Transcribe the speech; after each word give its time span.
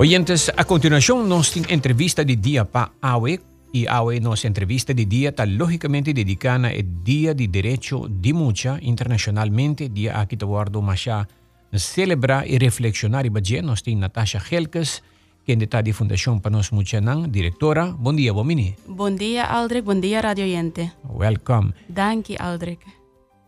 Oyentes, 0.00 0.52
a 0.56 0.64
continuación 0.64 1.28
nos 1.28 1.56
entrevista 1.56 2.22
de 2.22 2.36
día 2.36 2.64
para 2.64 2.92
AWE 3.00 3.40
y 3.72 3.88
AWE 3.88 4.20
nos 4.20 4.44
entrevista 4.44 4.94
de 4.94 5.04
día 5.04 5.30
está 5.30 5.44
lógicamente 5.44 6.14
dedicada 6.14 6.70
el 6.70 7.02
Día 7.02 7.34
de 7.34 7.48
Derecho 7.48 8.06
de 8.08 8.32
Mucha 8.32 8.78
internacionalmente, 8.80 9.88
día 9.88 10.20
aquí 10.20 10.36
te 10.36 10.44
guardo 10.44 10.80
más 10.82 11.00
allá 11.00 11.26
celebrar 11.72 12.46
y 12.46 12.58
reflexionar 12.58 13.26
y 13.26 13.28
budget 13.28 13.64
nos 13.64 13.82
tiene 13.82 14.02
Natasha 14.02 14.38
Helkes, 14.38 15.02
quien 15.44 15.60
está 15.62 15.82
de 15.82 15.92
Fundación 15.92 16.40
Panos 16.40 16.72
Muchanan, 16.72 17.32
directora. 17.32 17.86
Buen 17.98 18.14
día, 18.14 18.30
Bomini. 18.30 18.76
Buen 18.86 19.16
día, 19.16 19.46
Aldrich. 19.46 19.84
Buen 19.84 20.00
día, 20.00 20.22
Radio 20.22 20.44
Oyente. 20.44 20.92
Welcome. 21.02 21.72
Danke, 21.88 22.36
Aldrich. 22.38 22.82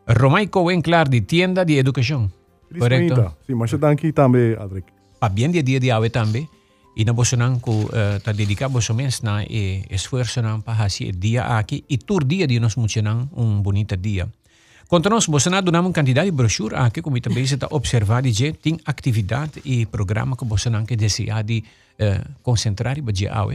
Romay 0.05 0.49
Cohen 0.49 0.83
Clar, 0.83 1.09
de 1.09 1.21
Tienda 1.21 1.65
de 1.65 1.79
Educación. 1.79 2.33
Correcto. 2.77 3.37
Sí, 3.47 3.55
muchas 3.55 3.79
gracias 3.79 4.15
también, 4.15 4.57
Aldrich 4.59 5.00
abbiamo 5.21 5.53
di 5.53 5.63
dia 5.63 5.79
di 5.79 5.91
awe 5.91 6.09
tambe 6.11 6.49
ina 6.97 7.15
bosonan 7.15 7.61
ku 7.63 7.87
uh, 7.87 7.95
eh, 7.95 8.17
ta 8.21 8.33
dedica 8.35 8.69
bosomens 8.69 9.23
na 9.23 9.47
e 9.47 9.87
esfuerzo 9.89 10.43
nan 10.43 10.61
pa 10.61 10.75
hasi 10.75 11.09
e 11.09 11.13
dia 11.15 11.47
aki 11.57 11.87
e 11.87 11.97
tur 11.97 12.27
dia 12.27 12.47
di 12.51 12.59
nos 12.59 12.77
muchenan 12.77 13.31
un 13.39 13.63
bonita 13.63 13.95
dia. 13.97 14.27
Contanos 14.91 15.31
bosonan 15.31 15.63
dunam 15.63 15.87
un 15.87 15.95
cantidad 15.95 16.27
di 16.27 16.35
brochure 16.35 16.75
ah, 16.75 16.91
aki 16.91 17.01
cum 17.01 17.15
ita 17.15 17.31
bese 17.31 17.57
ta 17.57 17.71
observa 17.71 18.21
di 18.21 18.35
je 18.35 18.51
tin 18.53 18.77
actividad 18.85 19.49
e 19.63 19.87
programa 19.87 20.35
que 20.35 20.43
ku 20.43 20.51
bosonan 20.51 20.83
ke 20.83 20.99
desea 20.99 21.43
di 21.47 21.63
uh, 21.63 22.05
eh, 22.05 22.21
concentrar 22.43 22.99
e 22.99 23.03
baje 23.03 23.31
awe. 23.31 23.55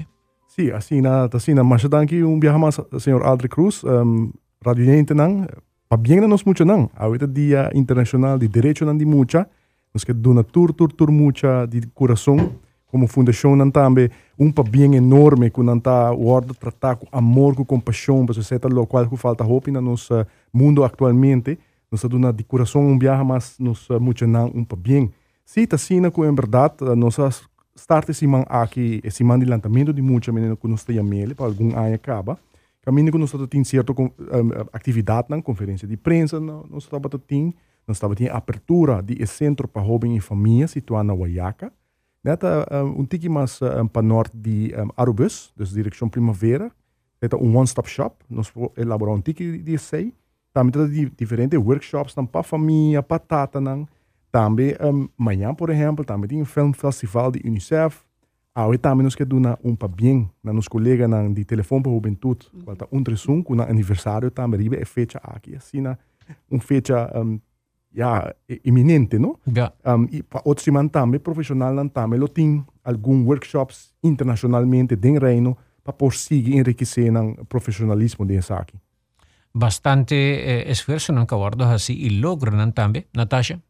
Sí, 0.55 0.71
así 0.71 1.01
na, 1.03 1.27
así 1.27 1.51
na, 1.51 1.63
mas 1.63 1.83
danki 1.83 2.23
un 2.23 2.39
viaje 2.39 2.57
mas, 2.57 2.79
señor 3.03 3.27
Aldri 3.27 3.49
Cruz, 3.49 3.83
um, 3.83 4.31
radio 4.63 4.85
gente 4.85 5.11
nan, 5.11 5.51
pa 5.89 5.97
bien 5.97 6.23
nos 6.29 6.45
mucho 6.47 6.63
nan, 6.63 6.87
awita 6.95 7.27
dia 7.27 7.67
internacional 7.75 8.39
di 8.39 8.47
derecho 8.47 8.85
nan 8.85 8.97
di 8.97 9.03
mucha, 9.03 9.51
Nós 9.95 10.03
que 10.03 10.11
dona 10.11 10.43
tur 10.43 10.73
tur 10.73 10.91
tur 10.91 11.09
mucha 11.09 11.65
de 11.65 11.87
coração, 11.93 12.51
como 12.91 13.07
fundação 13.07 13.55
não 13.55 13.71
também 13.71 14.09
um 14.37 14.51
para 14.51 14.69
bem 14.69 14.93
enorme 14.93 15.49
que 15.49 15.63
não 15.63 15.77
está 15.77 16.13
guarda 16.13 16.53
tratar 16.53 16.97
com 16.97 17.07
amor 17.13 17.55
com 17.55 17.63
compaixão, 17.63 18.25
para 18.25 18.35
você 18.35 18.59
lo 18.69 18.85
qual 18.85 19.07
que 19.07 19.15
falta 19.15 19.45
hope 19.45 19.71
no 19.71 19.79
nosso 19.79 20.13
mundo 20.51 20.83
atualmente. 20.83 21.57
Nós 21.89 22.01
dona 22.01 22.33
de 22.33 22.43
coração 22.43 22.81
um 22.81 22.99
viaje 22.99 23.23
mas 23.23 23.55
nos 23.57 23.87
mucha 24.01 24.27
não 24.27 24.51
um 24.53 24.65
para 24.65 24.75
bem. 24.75 25.09
Se 25.45 25.65
tá 25.65 25.77
sina 25.77 26.11
com 26.11 26.25
em 26.25 26.35
verdade 26.35 26.75
nós 26.97 27.17
start 27.73 28.09
esse 28.09 28.27
man 28.27 28.43
aqui 28.49 28.99
esse 29.01 29.23
man 29.23 29.39
de 29.39 29.45
lançamento 29.45 29.93
de 29.93 30.01
mucha 30.01 30.29
menino 30.29 30.57
que 30.57 30.67
nós 30.67 30.83
tem 30.83 30.97
para 31.33 31.45
algum 31.45 31.73
ano 31.73 31.95
acaba. 31.95 32.37
Caminho 32.81 33.13
que 33.13 33.17
nós 33.17 33.31
tem 33.49 33.63
certa 33.63 33.93
atividade 34.73 35.27
na 35.29 35.41
conferência 35.41 35.87
de 35.87 35.95
prensa, 35.95 36.37
nós 36.37 36.83
estamos 36.83 37.09
tendo 37.25 37.53
nós 37.87 37.97
estamos 37.97 38.19
em 38.19 38.27
abertura 38.27 39.01
de 39.01 39.25
centro 39.27 39.67
para 39.67 39.83
jovens 39.83 40.17
e 40.17 40.19
família 40.19 40.67
situado 40.67 41.03
na 41.03 41.13
Guayaca. 41.13 41.71
Neta 42.23 42.67
um, 42.83 43.01
um 43.01 43.05
tiki 43.05 43.29
mais 43.29 43.59
um, 43.61 43.87
para 43.87 44.01
norte 44.01 44.35
de 44.35 44.73
um, 44.75 44.89
Arubus, 44.97 45.53
dus 45.55 45.71
direção 45.71 46.09
primavera. 46.09 46.71
Neta 47.21 47.37
um 47.37 47.55
one-stop 47.55 47.87
shop. 47.87 48.15
Nós 48.29 48.51
elaborar 48.75 49.13
um 49.13 49.21
tiki 49.21 49.59
de 49.59 49.77
sei. 49.77 50.13
Também 50.51 50.71
tem 50.71 51.11
diferentes 51.15 51.59
workshops 51.59 52.15
para 52.31 52.41
família, 52.41 53.03
para 53.03 53.19
tata. 53.19 53.59
Também 54.31 54.73
um, 54.81 55.07
amanhã, 55.19 55.53
por 55.53 55.69
exemplo, 55.69 56.03
também 56.03 56.27
tem 56.27 56.41
um 56.41 56.45
film 56.45 56.73
festival 56.73 57.31
de 57.31 57.47
Unicef. 57.47 58.03
Aí 58.55 58.77
também 58.77 59.03
nós 59.03 59.13
queremos 59.13 59.57
um 59.63 59.75
para 59.75 59.87
bem, 59.87 60.29
na 60.41 60.53
nos 60.53 60.67
colegas 60.67 61.09
de 61.33 61.45
telefone 61.45 61.83
para 61.83 61.91
a 61.91 61.95
juventude. 61.95 62.47
Quando 62.63 62.87
um 62.91 63.03
tresum, 63.03 63.43
com 63.43 63.61
aniversário 63.61 64.31
também, 64.31 64.61
ribe 64.61 64.77
é 64.77 64.85
fecha 64.85 65.19
aqui. 65.21 65.55
Assim, 65.55 65.83
um 66.49 66.59
fecha 66.59 67.11
um, 67.21 67.39
ja, 67.95 68.33
iminente, 68.63 69.17
no? 69.17 69.39
Ja. 69.47 69.73
Um, 69.85 70.07
e 70.11 70.21
para 70.23 70.41
outros 70.45 70.67
man 70.67 70.87
também, 70.89 71.19
profissional 71.19 71.89
também, 71.89 72.19
lo 72.19 72.27
tem 72.27 72.65
algum 72.83 73.25
workshops 73.25 73.93
internacionalmente 74.03 74.95
do 74.95 75.19
reino 75.19 75.57
para 75.83 75.93
prosseguir 75.93 76.57
enriquecer 76.57 77.11
o 77.15 77.45
profissionalismo 77.45 78.25
desse 78.25 78.53
aqui. 78.53 78.75
Bastante 79.53 80.15
eh, 80.15 80.69
esforço 80.69 81.13
não 81.13 81.21
acordo 81.21 81.63
assim 81.63 81.93
e 81.93 82.09
logro 82.19 82.51
não 82.51 82.71
também, 82.71 83.05
Natasha? 83.15 83.61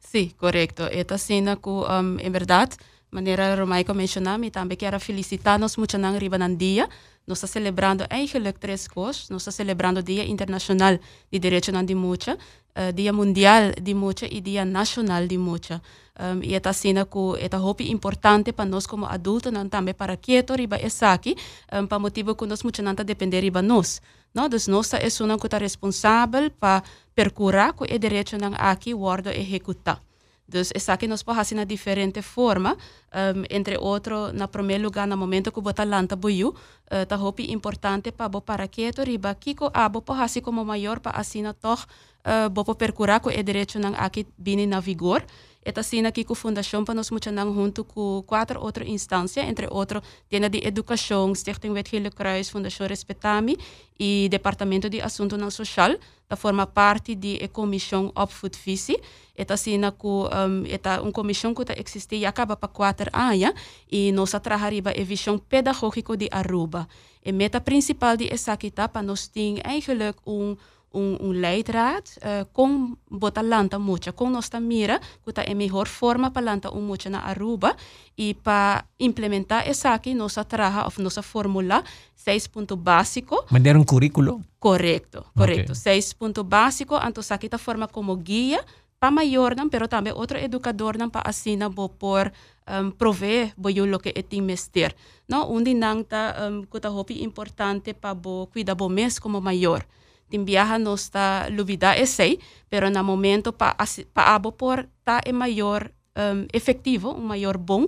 Sim, 0.00 0.30
correto. 0.36 0.84
Esta 0.90 1.18
cena 1.18 1.56
que, 1.56 1.68
um, 1.68 2.18
em 2.18 2.30
verdade, 2.30 2.76
maneira 3.10 3.54
Romaico 3.54 3.94
mencionou, 3.94 4.42
e 4.42 4.50
também 4.50 4.76
quero 4.76 4.98
felicitar-nos 4.98 5.76
muito 5.76 5.96
na 5.98 6.10
riba 6.18 6.38
ng 6.38 6.56
dia. 6.56 6.88
Nós 7.26 7.38
estamos 7.38 7.52
celebrando 7.52 8.04
eigenlijk 8.08 8.58
três 8.58 8.88
coisas. 8.88 9.28
Nós 9.28 9.42
estamos 9.42 9.56
celebrando 9.56 10.00
o 10.00 10.02
Dia 10.02 10.24
Internacional 10.24 10.98
de 11.30 11.38
Direito 11.38 11.70
de 11.84 11.94
Mucha, 11.94 12.38
uh, 12.78 12.92
Dia 12.92 13.12
Mundial 13.12 13.72
de 13.82 13.94
Mucha 13.94 14.26
e 14.30 14.40
Dia 14.40 14.64
Nacional 14.64 15.26
de 15.26 15.36
Mucha. 15.36 15.82
Um, 16.20 16.42
e 16.42 16.54
esta 16.54 16.72
cena 16.72 17.06
que 17.06 17.18
é 17.38 17.56
hope 17.56 17.88
importante 17.90 18.52
para 18.52 18.64
nós 18.64 18.86
como 18.86 19.06
adultos, 19.06 19.52
não 19.52 19.68
também 19.68 19.94
para 19.94 20.16
quieto 20.16 20.54
riba 20.54 20.76
essa 20.76 21.12
aqui, 21.12 21.36
um, 21.72 21.86
para 21.86 21.98
motivo 21.98 22.34
que 22.34 22.46
nós 22.46 22.62
muito 22.62 22.82
não 22.82 22.94
depender 22.94 23.40
riba 23.40 23.62
nós. 23.62 24.00
No? 24.34 24.48
Dus 24.48 24.66
nós 24.68 24.92
é 24.94 25.08
uma 25.24 25.38
que 25.38 25.46
está 25.46 25.58
responsável 25.58 26.50
para 26.50 26.82
percurar 27.14 27.72
que 27.72 27.84
o 27.84 27.98
direito 27.98 28.36
não 28.38 28.52
aqui 28.56 28.94
word 28.94 29.28
executado. 29.28 30.07
Dus 30.48 30.72
aqui 30.88 31.06
nós 31.06 31.22
podemos 31.22 31.36
fazer 31.36 31.56
na 31.56 31.64
diferente 31.64 32.22
forma, 32.22 32.72
um, 32.72 33.44
entre 33.50 33.76
outro, 33.76 34.32
na 34.32 34.48
primeiro 34.48 34.84
lugar, 34.84 35.06
no 35.06 35.14
momento 35.14 35.52
que 35.52 35.60
você 35.60 35.84
lanta 35.84 36.16
buiu, 36.16 36.54
uh, 36.90 37.22
hopi 37.22 37.52
importante 37.52 38.12
para 38.12 38.30
bo 38.30 38.40
para 38.40 38.66
quieto 38.66 39.04
riba 39.04 39.34
kiko 39.34 39.70
a 39.74 39.88
bo 39.90 40.02
fazer 40.06 40.40
como 40.40 40.64
maior 40.64 41.00
para 41.00 41.20
assim 41.20 41.44
toch 41.60 41.86
uh, 42.24 42.48
bo 42.48 42.64
percurar 42.74 43.20
com 43.20 43.28
o 43.28 43.42
direito 43.42 43.78
nang 43.78 43.94
aqui 43.98 44.26
bini 44.38 44.66
na 44.66 44.80
vigor. 44.80 45.22
Eta 45.68 45.82
sina 45.82 46.10
que 46.10 46.24
a 46.26 46.34
fundação 46.34 46.82
para 46.82 46.94
nós 46.94 47.10
muito 47.10 47.30
nang 47.30 47.52
junto 47.52 47.84
com 47.84 48.22
quatro 48.26 48.58
outras 48.58 48.88
instâncias, 48.88 49.46
entre 49.46 49.68
outros, 49.70 50.02
Tienda 50.30 50.48
de 50.48 50.66
Educação, 50.66 51.34
Stichting 51.34 51.72
Wetgele 51.72 52.10
Kruis, 52.10 52.48
Fundação 52.48 52.86
Respetami 52.86 53.58
e 54.00 54.28
Departamento 54.30 54.88
de 54.88 55.02
Assunto 55.02 55.36
Social, 55.50 55.94
da 56.26 56.36
forma 56.36 56.66
parte 56.66 57.14
da 57.14 57.46
Comissão 57.48 58.10
Opvoedvisie. 58.16 58.98
Eta 59.36 59.58
sina 59.58 59.92
que 59.92 60.06
um, 60.06 60.64
eta 60.66 61.02
uma 61.02 61.12
comissão 61.12 61.52
que 61.52 61.62
existe 61.76 62.18
já 62.18 62.30
acaba 62.30 62.56
para 62.56 62.72
quatro 62.72 63.10
anos 63.12 63.52
e 63.92 64.10
nós 64.12 64.30
trabalhamos 64.42 64.94
a 64.96 65.04
visão 65.04 65.38
pedagógica 65.38 66.16
de 66.16 66.28
Aruba. 66.30 66.88
A 67.26 67.30
meta 67.32 67.60
principal 67.60 68.16
de 68.16 68.30
kita 68.58 68.88
para 68.88 69.02
nós 69.02 69.28
tem 69.28 69.60
eigenlijk 69.62 70.16
um 70.26 70.56
um, 70.92 71.16
um 71.20 71.30
leidraad 71.30 72.04
uh, 72.18 72.46
com 72.52 72.96
botar 73.10 73.42
lanta 73.42 73.78
mucha 73.78 74.12
com 74.12 74.30
nossa 74.30 74.60
mira 74.60 75.00
que 75.24 75.32
tá 75.32 75.42
a 75.42 75.54
melhor 75.54 75.86
forma 75.86 76.30
para 76.30 76.44
lanta 76.44 76.74
um 76.74 76.80
mucha 76.80 77.10
na 77.10 77.20
Aruba. 77.20 77.76
E 78.16 78.34
para 78.34 78.84
implementar 78.98 79.68
essa 79.68 79.94
aqui 79.94 80.12
nossa 80.14 80.44
traja 80.44 80.84
ou 80.84 80.92
nossa 81.02 81.22
fórmula 81.22 81.84
seis 82.16 82.46
ponto 82.46 82.76
básico. 82.76 83.44
Mandar 83.50 83.76
um 83.76 83.84
currículo. 83.84 84.42
Correto 84.58 85.24
correto 85.36 85.72
okay. 85.72 85.74
seis 85.74 86.12
ponto 86.12 86.42
básico. 86.42 86.94
Então 86.96 87.22
aqui 87.30 87.48
tá 87.48 87.58
forma 87.58 87.86
como 87.86 88.16
guia 88.16 88.64
para 88.98 89.10
maior 89.10 89.54
não 89.54 89.68
pero 89.68 89.86
também 89.88 90.12
outro 90.12 90.38
educador 90.38 90.98
não 90.98 91.08
para 91.08 91.28
assina 91.30 91.68
bo 91.68 91.88
por 91.88 92.32
um, 92.66 92.90
prover 92.90 93.52
bo 93.56 93.68
lo 93.68 93.98
que 93.98 94.12
é 94.14 94.40
mester 94.40 94.94
não 95.28 95.50
onde 95.50 95.72
não 95.72 96.02
tá 96.02 96.34
um, 96.50 96.62
que 96.62 96.80
tá 96.80 96.90
importante 97.20 97.94
para 97.94 98.14
bo 98.14 98.48
cuidar 98.48 98.74
bo 98.74 98.88
mes 98.88 99.18
como 99.18 99.40
maior 99.40 99.86
timbiaja 100.28 100.78
no 100.78 100.94
está 100.94 101.48
lubida 101.50 101.96
esse, 101.96 102.38
pero 102.68 102.90
no 102.90 103.02
momento 103.04 103.52
para 103.52 103.76
pa 104.14 104.34
abo 104.34 104.52
por 104.52 104.86
tá 105.04 105.20
é 105.24 105.32
maior 105.32 105.90
um, 106.16 106.46
efetivo, 106.52 107.12
um 107.12 107.26
maior 107.26 107.56
bom, 107.56 107.86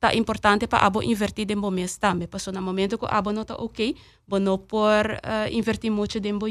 tá 0.00 0.14
importante 0.14 0.66
para 0.66 0.86
abo 0.86 1.02
invertir 1.02 1.50
em 1.50 1.56
bom 1.56 1.70
mês 1.70 1.98
também. 1.98 2.28
Passou 2.28 2.52
no 2.52 2.62
momento 2.62 2.98
que 2.98 3.06
abo 3.08 3.32
não 3.32 3.44
tá 3.44 3.54
ok, 3.56 3.94
bom 4.26 4.38
não 4.38 4.58
por 4.58 5.04
uh, 5.06 5.48
invertir 5.50 5.90
muito 5.90 6.18
em 6.18 6.38
bom 6.38 6.48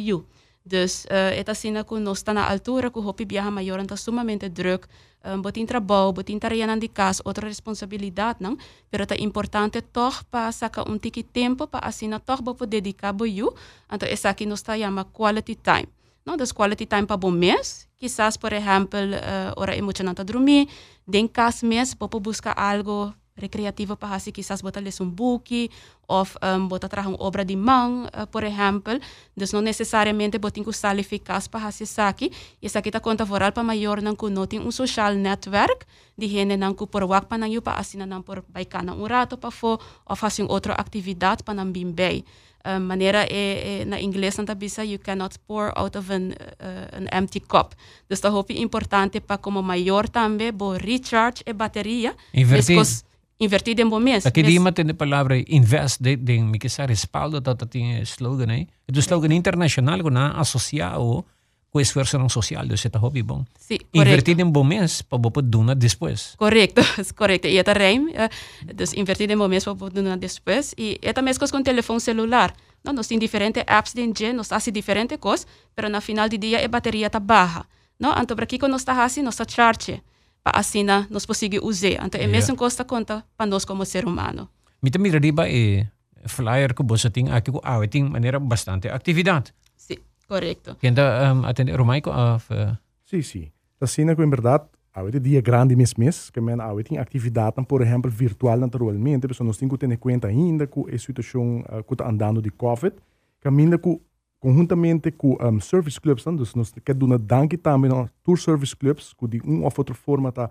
Dus 0.67 1.05
eh, 1.05 1.15
uh, 1.15 1.39
eta 1.39 1.53
sina 1.53 1.83
kun 1.83 2.03
nosta 2.03 2.33
na 2.33 2.47
altura 2.47 2.89
ku 2.89 3.01
hopi 3.01 3.25
biaha 3.25 3.49
mayor 3.49 3.79
anta 3.79 3.95
sumamente 3.95 4.49
druk. 4.49 4.87
Ehm, 5.23 5.33
um, 5.33 5.41
botin 5.41 5.67
trabaho, 5.67 6.11
botin 6.13 6.39
tarea 6.39 6.65
nan 6.65 6.79
di 6.79 6.87
kas, 6.87 7.21
otra 7.23 7.47
responsabilidad 7.47 8.35
nang. 8.39 8.59
Pero 8.89 9.05
ta 9.05 9.15
importante 9.15 9.81
toch 9.81 10.23
pa 10.29 10.51
saka 10.51 10.83
un 10.89 10.99
tiki 10.99 11.23
tempo 11.23 11.67
pa 11.67 11.79
asina 11.79 12.19
toch 12.19 12.41
bo 12.41 12.53
po 12.53 12.65
dedica 12.65 13.13
bo 13.13 13.25
yu. 13.25 13.49
Anto 13.87 14.05
esaki 14.05 14.45
no 14.45 14.49
nosta 14.49 14.75
yama 14.75 15.03
quality 15.03 15.55
time. 15.55 15.87
No, 16.25 16.35
dus 16.35 16.53
quality 16.53 16.85
time 16.85 17.05
pa 17.07 17.17
bo 17.17 17.31
mes. 17.31 17.87
Quizás, 17.99 18.37
por 18.37 18.53
ejemplo, 18.53 18.99
uh, 18.99 19.51
ora 19.55 19.73
emocionante 19.75 20.23
drumi. 20.23 20.67
Den 21.05 21.27
kas 21.27 21.63
mes 21.63 21.95
bo 21.95 22.07
po 22.07 22.19
busca 22.19 22.51
algo 22.51 23.13
recreativa 23.37 23.95
para 23.95 24.15
assim 24.15 24.31
quizás 24.31 24.61
botar 24.61 24.79
ler 24.81 24.93
um 25.01 25.09
book 25.09 25.69
ou 26.07 26.25
um, 26.43 26.67
botar 26.67 26.87
trazer 26.87 27.09
uma 27.09 27.21
obra 27.21 27.43
de 27.45 27.55
mão, 27.55 28.05
uh, 28.05 28.27
por 28.27 28.43
exemplo. 28.43 28.99
Dus 29.35 29.51
não 29.53 29.61
necessariamente 29.61 30.39
usar 30.65 30.97
eficaz 30.97 31.47
para 31.47 31.67
assim 31.67 31.85
aqui. 31.97 32.31
E 32.61 32.65
isso 32.65 32.77
aqui 32.77 32.89
está 32.89 32.99
conta 32.99 33.25
voral 33.25 33.51
para 33.51 33.63
maior 33.63 34.01
não 34.01 34.15
que 34.15 34.29
não 34.29 34.47
tem 34.47 34.59
um 34.59 34.71
social 34.71 35.13
network 35.13 35.85
de 36.17 36.27
gente 36.27 36.57
não 36.57 36.73
que 36.73 36.87
por 36.87 37.03
wak 37.03 37.27
para 37.27 37.37
não 37.37 37.61
para 37.61 37.79
assim 37.79 37.97
não 37.97 38.21
por 38.21 38.43
baicana 38.49 38.93
um 38.93 39.05
rato 39.05 39.37
para 39.37 39.51
for 39.51 39.79
ou 40.05 40.15
fazer 40.15 40.43
outra 40.43 40.73
atividade 40.73 41.43
para 41.43 41.53
não 41.53 41.71
bem 41.71 41.91
bem. 41.91 42.23
Uh, 42.65 42.81
maneira 42.81 43.23
é, 43.29 43.81
é, 43.81 43.85
na 43.85 44.01
inglês 44.01 44.35
não 44.35 44.55
bisa 44.55 44.83
you 44.83 44.99
cannot 44.99 45.37
pour 45.47 45.71
out 45.77 45.97
of 45.97 46.11
an, 46.11 46.31
uh, 46.59 46.97
an 46.97 47.07
empty 47.17 47.39
cup. 47.39 47.73
Dus 48.09 48.19
dat 48.19 48.31
hoop 48.31 48.51
importante 48.51 49.21
para 49.21 49.37
como 49.37 49.61
maior 49.61 50.09
também 50.09 50.51
bo 50.51 50.71
recharge 50.73 51.43
e 51.45 51.53
bateria. 51.53 52.13
Invertir 52.33 52.75
invertir 52.75 53.06
em 53.39 53.89
bom 53.89 53.99
mês. 53.99 54.25
Aqui 54.25 54.41
di 54.41 54.59
man 54.59 54.73
tem 54.73 54.89
a 54.89 54.93
palavra 54.93 55.37
invest 55.37 56.01
de 56.01 56.17
de 56.17 56.41
mi 56.41 56.57
que 56.57 56.69
sa 56.69 56.85
respaldo 56.85 57.39
dat 57.39 57.59
dat 57.59 57.69
tem 57.69 58.01
slogan. 58.01 58.51
É 58.51 58.67
do 58.91 58.99
slogan 58.99 59.31
internacional 59.33 60.01
que 60.01 60.09
na 60.09 60.31
associado 60.39 61.25
com 61.69 61.79
esforço 61.79 62.17
não 62.17 62.29
social, 62.29 62.67
dus 62.67 62.83
het 62.83 62.95
hobby 62.95 63.21
bom. 63.21 63.45
Sim, 63.59 63.77
Invertir 63.93 64.39
em 64.39 64.51
mês 64.65 65.01
para 65.01 65.19
você 65.19 65.41
doen 65.43 65.77
depois. 65.77 66.33
Correcto, 66.37 66.81
correcto. 67.15 67.47
E 67.47 67.57
esta 67.57 67.73
reim, 67.73 68.07
uh, 68.09 68.29
dus 68.73 68.93
invertir 68.93 69.29
em 69.29 69.35
mês 69.35 69.63
para 69.63 69.73
você 69.73 70.01
doen 70.01 70.17
depois. 70.17 70.73
E 70.77 70.97
esta 71.01 71.21
mesmo 71.21 71.47
com 71.49 71.61
telefone 71.61 71.99
celular. 71.99 72.53
Não, 72.83 72.93
nós 72.93 73.07
temos 73.07 73.21
diferentes 73.21 73.63
apps 73.67 73.93
de 73.93 74.11
dia, 74.13 74.33
nós 74.33 74.47
fazemos 74.47 74.73
diferentes 74.73 75.17
coisas, 75.17 75.45
mas 75.75 75.91
no 75.91 76.01
final 76.01 76.29
do 76.29 76.37
dia 76.37 76.63
a 76.63 76.67
bateria 76.67 77.07
está 77.07 77.19
baixa. 77.19 77.65
Não, 77.99 78.13
então 78.17 78.35
para 78.35 78.45
que 78.45 78.57
nós 78.67 78.81
está 78.81 79.03
assim, 79.03 79.21
nós 79.21 79.33
está 79.33 79.45
charge 79.47 80.01
para 80.47 80.59
assim 80.59 80.83
nós 80.83 81.25
possamos 81.25 81.59
usar. 81.61 82.05
Então 82.05 82.19
é 82.21 82.27
mesmo 82.27 82.55
coisa 82.55 82.83
conta 82.85 83.23
para 83.35 83.45
nós 83.45 83.65
como 83.65 83.85
ser 83.85 84.05
humano. 84.05 84.49
Me 84.81 84.89
também 84.89 85.11
riba 85.11 85.47
é 85.49 85.87
flyer 86.25 86.73
que 86.73 86.83
você 86.83 87.09
tem 87.09 87.29
aqui 87.31 87.51
com 87.51 87.59
ah, 87.63 87.85
tem 87.87 88.03
maneira 88.03 88.39
bastante 88.39 88.87
atividade. 88.87 89.53
Sim, 89.75 89.97
correto. 90.27 90.77
Ainda 90.81 91.33
um, 91.33 91.45
atende 91.45 91.71
Romaico 91.73 92.09
of 92.09 92.45
uh... 92.53 92.77
Sim, 93.05 93.21
sim. 93.21 93.51
Assim, 93.79 94.05
na 94.05 94.13
verdade, 94.13 94.65
Ahorita 94.93 95.19
dia 95.19 95.41
grande 95.41 95.75
mês 95.75 95.93
mês, 95.93 96.31
que 96.31 96.41
men 96.41 96.59
ahorita 96.59 96.89
tem 96.89 96.97
atividade, 96.97 97.63
por 97.67 97.83
exemplo, 97.83 98.09
virtual 98.09 98.57
naturalmente, 98.57 99.27
pessoas 99.27 99.45
nós 99.45 99.57
temos 99.57 99.77
que 99.77 99.87
ter 99.87 99.97
conta 99.97 100.27
ainda 100.27 100.65
com 100.65 100.87
a 100.89 100.97
situação 100.97 101.59
uh, 101.59 101.83
que 101.83 101.93
está 101.93 102.09
andando 102.09 102.41
de 102.41 102.49
Covid, 102.49 102.95
que 103.39 103.47
ainda 103.47 103.77
com 103.77 104.01
conjuntamente 104.39 105.11
com 105.11 105.37
um, 105.41 105.59
service 105.59 105.99
clubs, 105.99 106.21
então, 106.21 106.33
nós 106.55 106.73
queremos 106.83 107.09
dar 107.09 107.39
danke 107.39 107.57
também 107.57 107.91
aos 107.91 108.09
tour 108.23 108.37
service 108.37 108.75
clubs, 108.75 109.13
que 109.13 109.27
de 109.27 109.41
uma 109.41 109.65
ou 109.65 109.73
outra 109.75 109.95
forma 109.95 110.29
está 110.29 110.49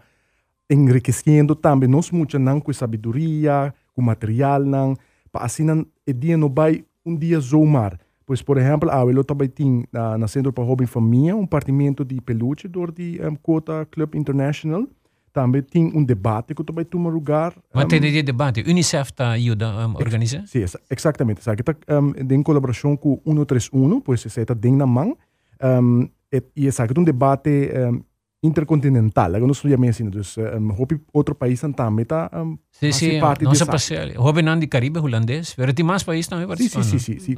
enriquecendo 0.68 1.54
também 1.54 1.88
nós 1.88 2.10
muito 2.10 2.38
não 2.38 2.60
com 2.60 2.72
sabedoria, 2.72 3.72
com 3.94 4.02
material 4.02 4.64
não, 4.64 4.96
para 5.30 5.44
assim 5.44 5.64
não, 5.64 5.86
o 6.06 6.12
dia 6.12 6.36
não 6.36 6.48
vai 6.48 6.84
um 7.04 7.16
dia 7.16 7.38
zoomar. 7.38 7.98
Pois, 8.26 8.42
por 8.42 8.58
exemplo, 8.58 8.90
a 8.90 9.04
eu 9.04 9.22
também 9.22 9.46
tinha 9.46 9.84
na, 9.92 10.18
na 10.18 10.26
Centro 10.26 10.52
para 10.52 10.64
Hobby 10.64 10.84
Família 10.86 11.36
um 11.36 11.46
partimento 11.46 12.04
de 12.04 12.20
peluche 12.20 12.66
do 12.66 12.90
de 12.90 13.20
um, 13.22 13.36
Quota 13.36 13.86
Club 13.88 14.16
International. 14.16 14.88
Também 15.36 15.60
tinha 15.60 15.86
um 15.94 16.02
debate 16.02 16.54
que 16.54 16.64
também 16.64 16.82
toma 16.82 17.10
lugar. 17.10 17.52
Mas 17.74 17.84
um, 17.84 17.88
tem 17.88 18.00
de 18.00 18.22
debate? 18.22 18.64
Unicef 18.66 19.10
está 19.10 19.32
ajuda 19.32 19.68
a 19.68 19.86
organizar? 19.86 20.46
Sim, 20.46 20.64
exatamente. 20.90 21.44
Sabe, 21.44 21.60
está 21.60 21.76
um, 22.00 22.14
em 22.34 22.42
colaboração 22.42 22.96
com 22.96 23.20
131, 23.26 24.00
pois 24.00 24.22
você 24.22 24.40
está 24.40 24.54
dentro 24.54 24.78
da 24.78 24.86
mão. 24.86 25.14
Um, 25.62 26.08
e 26.56 26.66
é 26.66 26.70
um 26.98 27.04
debate 27.04 27.50
um, 27.50 28.02
intercontinental, 28.42 29.32
que 29.32 29.40
nós 29.40 29.58
chamamos 29.58 29.88
assim, 29.88 30.08
dus 30.10 30.36
um, 30.38 30.70
hopi 30.80 31.00
outro 31.12 31.34
país 31.34 31.60
também 31.74 32.02
está 32.02 32.30
um, 32.34 32.58
Sim, 32.70 32.92
sim, 32.92 33.20
não 33.40 33.54
se 33.54 33.64
passa. 33.64 33.94
Hopi 34.18 34.42
não 34.42 34.58
de 34.58 34.66
Caribe, 34.66 34.98
holandês, 34.98 35.56
tem 35.74 35.84
mais 35.84 36.02
países 36.02 36.28
também 36.28 36.46
participando. 36.46 36.84
Sim, 36.84 36.98
sim, 36.98 37.18
sim, 37.18 37.34
sim. 37.34 37.36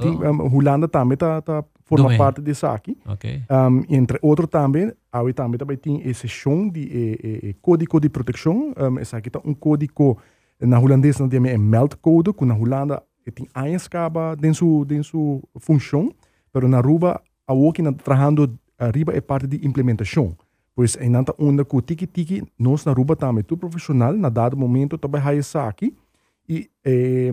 Holanda 0.53 0.89
também 0.89 1.15
está 1.15 1.41
tá, 1.41 1.65
forma 1.85 2.17
parte 2.17 2.41
desse 2.41 2.67
aqui. 2.67 2.97
Okay. 3.07 3.43
Um, 3.51 3.83
entre 3.89 4.19
outros 4.21 4.49
também, 4.51 4.93
aí 5.13 5.33
também 5.33 5.59
também 5.59 5.77
tem 5.77 6.03
esse 6.09 6.27
chão 6.27 6.69
de 6.69 6.81
e, 6.81 7.49
e, 7.49 7.55
código 7.55 8.01
de 8.01 8.09
proteção, 8.09 8.75
um, 8.77 8.99
esse 8.99 9.15
aqui 9.15 9.31
tá 9.31 9.41
um 9.45 9.55
código 9.55 10.19
na 10.61 10.79
holandês 10.81 11.19
não 11.19 11.29
tem 11.29 11.39
é 11.49 11.57
melt 11.57 11.95
code, 12.01 12.33
que 12.33 12.45
na 12.45 12.55
Holanda 12.55 13.03
tem 13.33 13.47
anos 13.55 13.87
caba 13.87 14.35
dentro 14.35 14.85
dentro 14.85 15.43
função, 15.61 16.11
mas 16.53 16.69
na 16.69 16.79
Aruba 16.79 17.21
a 17.47 17.53
working 17.55 17.93
trabalhando 17.93 18.59
arriba 18.79 19.13
é 19.15 19.21
parte 19.21 19.47
de 19.47 19.67
implementação. 19.67 20.37
Pois 20.79 20.97
nanta 21.11 21.35
onda 21.41 21.65
com 21.65 21.81
tiki 21.81 22.07
tiki 22.07 22.45
nós 22.57 22.85
na 22.85 22.93
Aruba 22.93 23.17
também 23.17 23.43
tu 23.43 23.57
profissional 23.57 24.13
na 24.13 24.29
dado 24.29 24.57
momento 24.57 24.97
também 24.97 25.21
há 25.21 25.35
essa 25.35 25.67
aqui. 25.67 25.93
E 26.49 26.71
eh, 26.85 27.33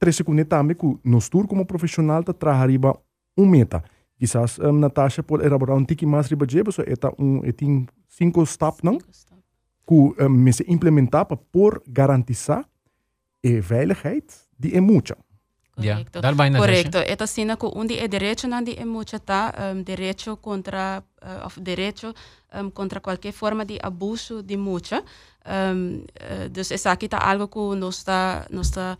três 0.00 0.16
segundos 0.16 0.44
também 0.46 0.74
que 0.74 0.98
nós 1.04 1.28
tur 1.28 1.46
como 1.46 1.64
profissional 1.64 2.24
tá 2.24 2.50
arriba 2.50 2.92
um 3.38 3.46
meta. 3.46 3.84
Quizás 4.18 4.58
um, 4.58 4.72
Natasha 4.72 5.22
pode 5.22 5.46
elaborar 5.46 5.76
um 5.76 5.84
tiki 5.84 6.04
mais 6.04 6.26
riba 6.26 6.44
de 6.44 6.60
so 6.72 6.82
eta 6.82 7.12
um 7.20 7.40
tem 7.52 7.86
cinco 8.08 8.44
step 8.44 8.78
não 8.82 8.98
que 8.98 9.94
um, 9.94 10.52
se 10.52 10.64
implementar 10.66 11.24
para 11.24 11.36
por 11.36 11.80
garantizar 11.86 12.64
a 13.44 13.60
veiligheid 13.60 14.26
de 14.58 14.76
emotie 14.76 15.14
Correcto. 15.74 16.18
Yeah. 16.18 16.58
Correcto. 16.58 16.98
Esta 16.98 17.26
sina 17.26 17.56
ku 17.56 17.72
undi 17.74 17.96
e 17.96 18.06
derecho 18.08 18.46
nandi 18.46 18.74
e 18.74 18.84
mucha 18.84 19.18
ta 19.18 19.52
um, 19.72 19.82
derecho 19.82 20.36
contra 20.36 21.02
uh, 21.22 21.46
of 21.46 21.60
derecho 21.60 22.12
um, 22.52 22.70
contra 22.70 23.00
qualquer 23.00 23.32
forma 23.32 23.64
de 23.64 23.78
abuso 23.80 24.42
de 24.42 24.56
mucha. 24.56 25.02
Um, 25.46 26.04
uh, 26.04 26.48
dus 26.50 26.70
essa 26.70 26.92
aqui 26.92 27.08
tá 27.08 27.18
algo 27.18 27.48
que 27.48 27.76
nós 27.76 27.96
está 27.98 28.46
nós 28.50 28.66
está 28.66 28.98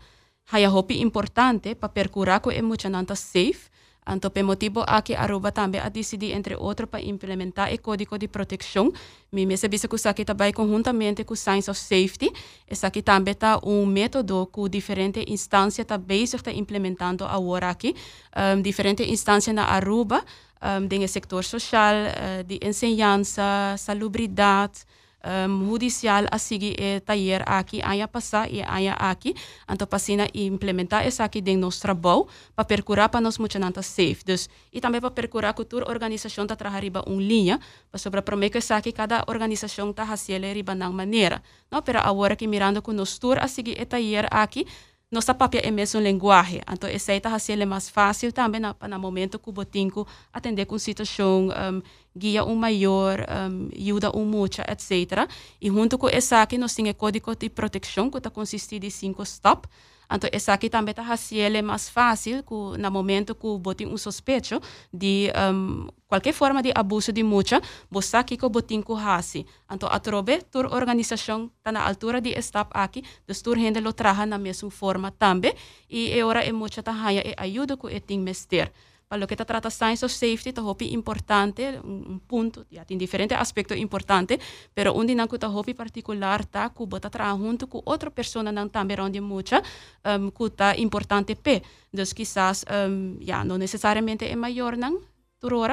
haya 0.51 0.69
hopi 0.69 0.99
importante 0.99 1.75
para 1.75 1.89
percurar 1.89 2.41
que 2.41 2.49
é 2.49 2.61
mucha 2.61 2.89
nanta 2.89 3.15
safe 3.15 3.69
Anto 4.05 4.31
motivo 4.43 4.83
aqui 4.85 5.15
Aruba 5.15 5.51
também 5.51 5.79
a 5.79 5.89
decidir, 5.89 6.31
entre 6.31 6.55
outros, 6.55 6.89
para 6.89 7.01
implementar 7.01 7.73
o 7.73 7.79
código 7.79 8.17
de 8.17 8.27
proteção. 8.27 8.91
Me 9.31 9.57
sabia 9.57 9.79
que 9.79 9.95
isso 9.95 10.09
aqui 10.09 10.25
também 10.25 10.51
conjuntamente 10.51 11.23
com 11.23 11.35
Science 11.35 11.69
of 11.69 11.79
Safety. 11.79 12.31
Isso 12.69 12.85
aqui 12.85 13.01
também 13.01 13.31
está 13.31 13.59
um 13.63 13.85
método 13.85 14.47
que 14.53 14.69
diferentes 14.69 15.23
instâncias 15.27 15.87
bezig 15.99 16.35
está 16.35 16.51
implementando 16.51 17.25
agora 17.25 17.69
aqui. 17.69 17.95
Um, 18.35 18.61
diferentes 18.61 19.07
instâncias 19.07 19.55
na 19.55 19.65
Aruba, 19.65 20.23
um, 20.61 20.87
tem 20.87 21.07
setor 21.07 21.43
social, 21.43 21.95
uh, 21.95 22.43
de 22.43 22.59
ensinança, 22.61 23.75
salubridade, 23.77 24.85
um, 25.23 25.69
judicial 25.69 26.25
a 26.31 26.37
seguir 26.37 26.75
e 26.79 26.99
taller 26.99 27.43
aqui, 27.45 27.81
aya 27.83 28.07
passar 28.07 28.51
e 28.51 28.61
aya 28.61 28.93
aqui, 28.93 29.33
então 29.69 29.87
passina 29.87 30.27
implementar 30.33 31.07
isso 31.07 31.23
aqui 31.23 31.41
dentro 31.41 31.61
nosso 31.61 31.81
trabalho 31.81 32.27
para 32.55 32.65
percurar 32.65 33.09
para 33.09 33.21
nós 33.21 33.37
muito 33.37 33.57
nanta 33.57 33.81
safe. 33.81 34.23
Dus, 34.25 34.49
e 34.71 34.81
também 34.81 34.99
para 34.99 35.11
percurar 35.11 35.49
a 35.49 35.53
cultura 35.53 35.89
organização 35.89 36.43
está 36.43 36.55
trabalhando 36.55 37.03
uma 37.07 37.21
linha 37.21 37.59
para 37.89 37.97
sobre 37.97 38.21
prometer 38.21 38.53
que 38.53 38.57
isso 38.59 38.73
aqui 38.73 38.91
cada 38.91 39.23
organização 39.27 39.89
está 39.89 40.05
fazendo 40.05 40.45
riba 40.45 40.75
na 40.75 40.89
maneira. 40.89 41.41
Não, 41.71 41.81
pero 41.81 41.99
agora 41.99 42.35
que 42.35 42.47
mirando 42.47 42.81
com 42.81 42.91
nós 42.93 43.17
tour 43.17 43.37
a 43.39 43.47
seguir 43.47 43.79
e 43.79 43.85
taller 43.85 44.27
aqui, 44.29 44.67
nossa 45.13 45.33
papel 45.33 45.61
é 45.63 45.69
mesmo 45.69 46.01
linguagem. 46.01 46.61
Então, 46.71 46.89
esse 46.89 47.11
aí 47.11 47.17
está 47.17 47.37
sendo 47.37 47.67
mais 47.67 47.87
fácil 47.87 48.33
também 48.33 48.59
na, 48.59 48.75
na 48.87 48.97
momento 48.97 49.37
que 49.37 49.47
o 49.47 49.51
botinco 49.51 50.07
atender 50.33 50.65
com 50.65 50.77
situação, 50.79 51.49
um, 51.49 51.81
guia 52.17 52.43
um 52.43 52.55
maior, 52.55 53.19
um, 53.19 53.69
ajuda 53.79 54.09
um 54.17 54.25
muito, 54.25 54.59
etc. 54.61 55.29
E 55.61 55.69
junto 55.69 55.99
com 55.99 56.09
esse 56.09 56.33
aqui, 56.33 56.57
nós 56.57 56.73
temos 56.73 56.93
código 56.93 57.35
de 57.35 57.47
proteção 57.47 58.09
que 58.09 58.17
está 58.17 58.31
consistindo 58.31 58.81
de 58.81 58.89
cinco 58.89 59.21
stop. 59.21 59.67
Então, 60.13 60.29
esse 60.31 60.51
aqui 60.51 60.69
também 60.69 60.91
está 60.91 61.17
sendo 61.17 61.63
mais 61.63 61.89
fácil 61.89 62.43
que, 62.43 62.53
no 62.53 62.91
momento 62.91 63.33
que 63.33 63.57
botem 63.57 63.87
um 63.87 63.97
suspeito 63.97 64.61
de 64.93 65.31
um, 65.51 65.87
qualquer 66.07 66.33
forma 66.33 66.61
de 66.61 66.71
abuso 66.75 67.11
de 67.11 67.23
mucha, 67.23 67.59
você 67.89 68.17
aqui 68.17 68.37
que 68.37 68.47
botem 68.47 68.81
com 68.81 68.95
hasi. 68.95 69.43
Então, 69.71 69.89
a 69.91 69.99
trobe, 69.99 70.43
tur 70.51 70.71
organização 70.71 71.49
está 71.57 71.71
na 71.71 71.83
altura 71.83 72.21
de 72.21 72.29
estar 72.29 72.67
aqui, 72.71 73.03
dus 73.27 73.41
tur 73.41 73.57
gente 73.57 73.79
lo 73.79 73.91
traja 73.91 74.25
na 74.25 74.37
mesma 74.37 74.69
forma 74.69 75.09
também, 75.09 75.55
e 75.89 76.21
agora 76.21 76.41
é 76.41 76.51
mucha 76.51 76.81
está 76.81 76.93
e 77.11 77.33
ajuda 77.35 77.75
que 77.75 77.99
tem 77.99 78.19
mester. 78.19 78.71
Luego 79.17 79.35
te 79.35 79.45
trata 79.45 79.69
de 79.69 79.97
so 79.97 80.07
safety, 80.09 80.53
te 80.53 80.61
hobby 80.61 80.93
importante, 80.93 81.79
un, 81.83 82.05
un 82.07 82.19
punto, 82.19 82.65
ya 82.69 82.85
tiene 82.85 82.99
diferentes 82.99 83.37
aspectos 83.37 83.77
importantes, 83.77 84.39
pero 84.73 84.93
un 84.93 85.07
dinámico 85.07 85.37
te 85.37 85.47
hobby 85.47 85.73
particular, 85.73 86.45
ta, 86.45 86.69
cubo 86.69 86.99
te 86.99 87.09
trabaja 87.09 87.37
junto 87.37 87.67
con 87.67 87.81
otra 87.85 88.09
persona, 88.09 88.51
nan 88.51 88.69
también 88.69 88.99
ronde 88.99 89.21
mucha, 89.21 89.61
um, 90.05 90.31
importante 90.77 91.35
pe. 91.35 91.63
Entonces 91.91 92.13
quizás, 92.13 92.65
um, 92.69 93.19
ya, 93.19 93.43
no 93.43 93.57
necesariamente 93.57 94.29
es 94.29 94.37
mayor, 94.37 94.77
nan, 94.77 94.97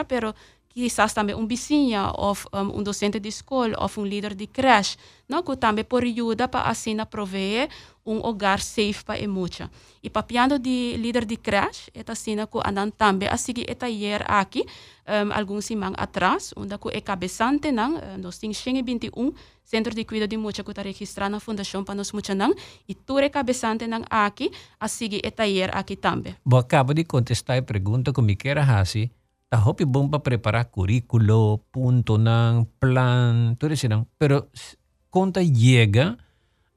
pero 0.07 0.35
quizás 0.73 1.13
também 1.13 1.35
um 1.35 1.47
vizinho 1.47 2.13
ou 2.17 2.37
um, 2.53 2.79
um 2.79 2.83
docente 2.83 3.19
de 3.19 3.29
escola 3.29 3.75
ou 3.79 3.91
um 4.03 4.07
líder 4.07 4.35
de 4.35 4.47
creche, 4.47 4.97
não 5.29 5.43
que 5.43 5.57
também 5.57 5.85
por 5.85 6.05
ajuda 6.05 6.49
para 6.49 6.69
assim 6.69 6.97
prover 7.05 7.69
um 8.07 8.19
lugar 8.19 8.61
safe 8.61 9.05
para 9.05 9.21
emucha. 9.21 9.71
E 10.03 10.09
papiando 10.09 10.59
de 10.59 10.97
líder 10.97 11.25
de 11.25 11.37
creche, 11.37 11.91
é 11.95 12.03
assim 12.07 12.37
que 12.37 12.69
andam 12.69 12.91
também 12.91 13.29
a 13.29 13.37
seguir 13.37 13.75
taller 13.75 14.25
aqui, 14.27 14.65
um, 15.07 15.33
alguns 15.33 15.67
semana 15.67 15.97
atrás, 15.99 16.55
onde 16.57 16.75
é 16.93 17.01
cabeçante 17.01 17.71
não, 17.71 18.01
nós 18.19 18.39
temos 18.39 18.63
21 18.63 19.33
centro 19.63 19.95
de 19.95 20.05
cuidado 20.05 20.31
de 20.31 20.37
mucha 20.37 20.65
que 20.65 20.71
está 20.71 20.83
registrado 20.83 21.31
na 21.31 21.39
fundação 21.39 21.85
para 21.85 21.95
nós 21.95 22.11
mucha 22.11 22.35
não, 22.35 22.53
e 22.89 22.95
tu 22.95 23.19
é 23.19 23.29
cabeçante 23.29 23.87
não 23.87 24.03
aqui, 24.11 24.51
a 24.81 24.89
seguir 24.89 25.21
taller 25.31 25.71
aqui 25.73 25.95
também. 25.95 26.35
Bom, 26.45 26.57
acabo 26.57 26.93
de 26.93 27.05
contestar 27.05 27.59
a 27.59 27.63
pergunta 27.63 28.13
que 28.13 28.21
me 28.21 28.35
quer 28.35 28.59
Tapos 29.51 29.67
hopi 29.67 29.83
bong 29.83 30.15
pa 30.15 30.23
preparar 30.23 30.71
currículo, 30.71 31.67
punto 31.75 32.23
nan, 32.23 32.71
plan, 32.79 33.59
todo 33.59 33.75
eso 33.75 33.91
nan. 33.91 34.07
Pero 34.15 34.47
conta 35.11 35.43
llega 35.43 36.23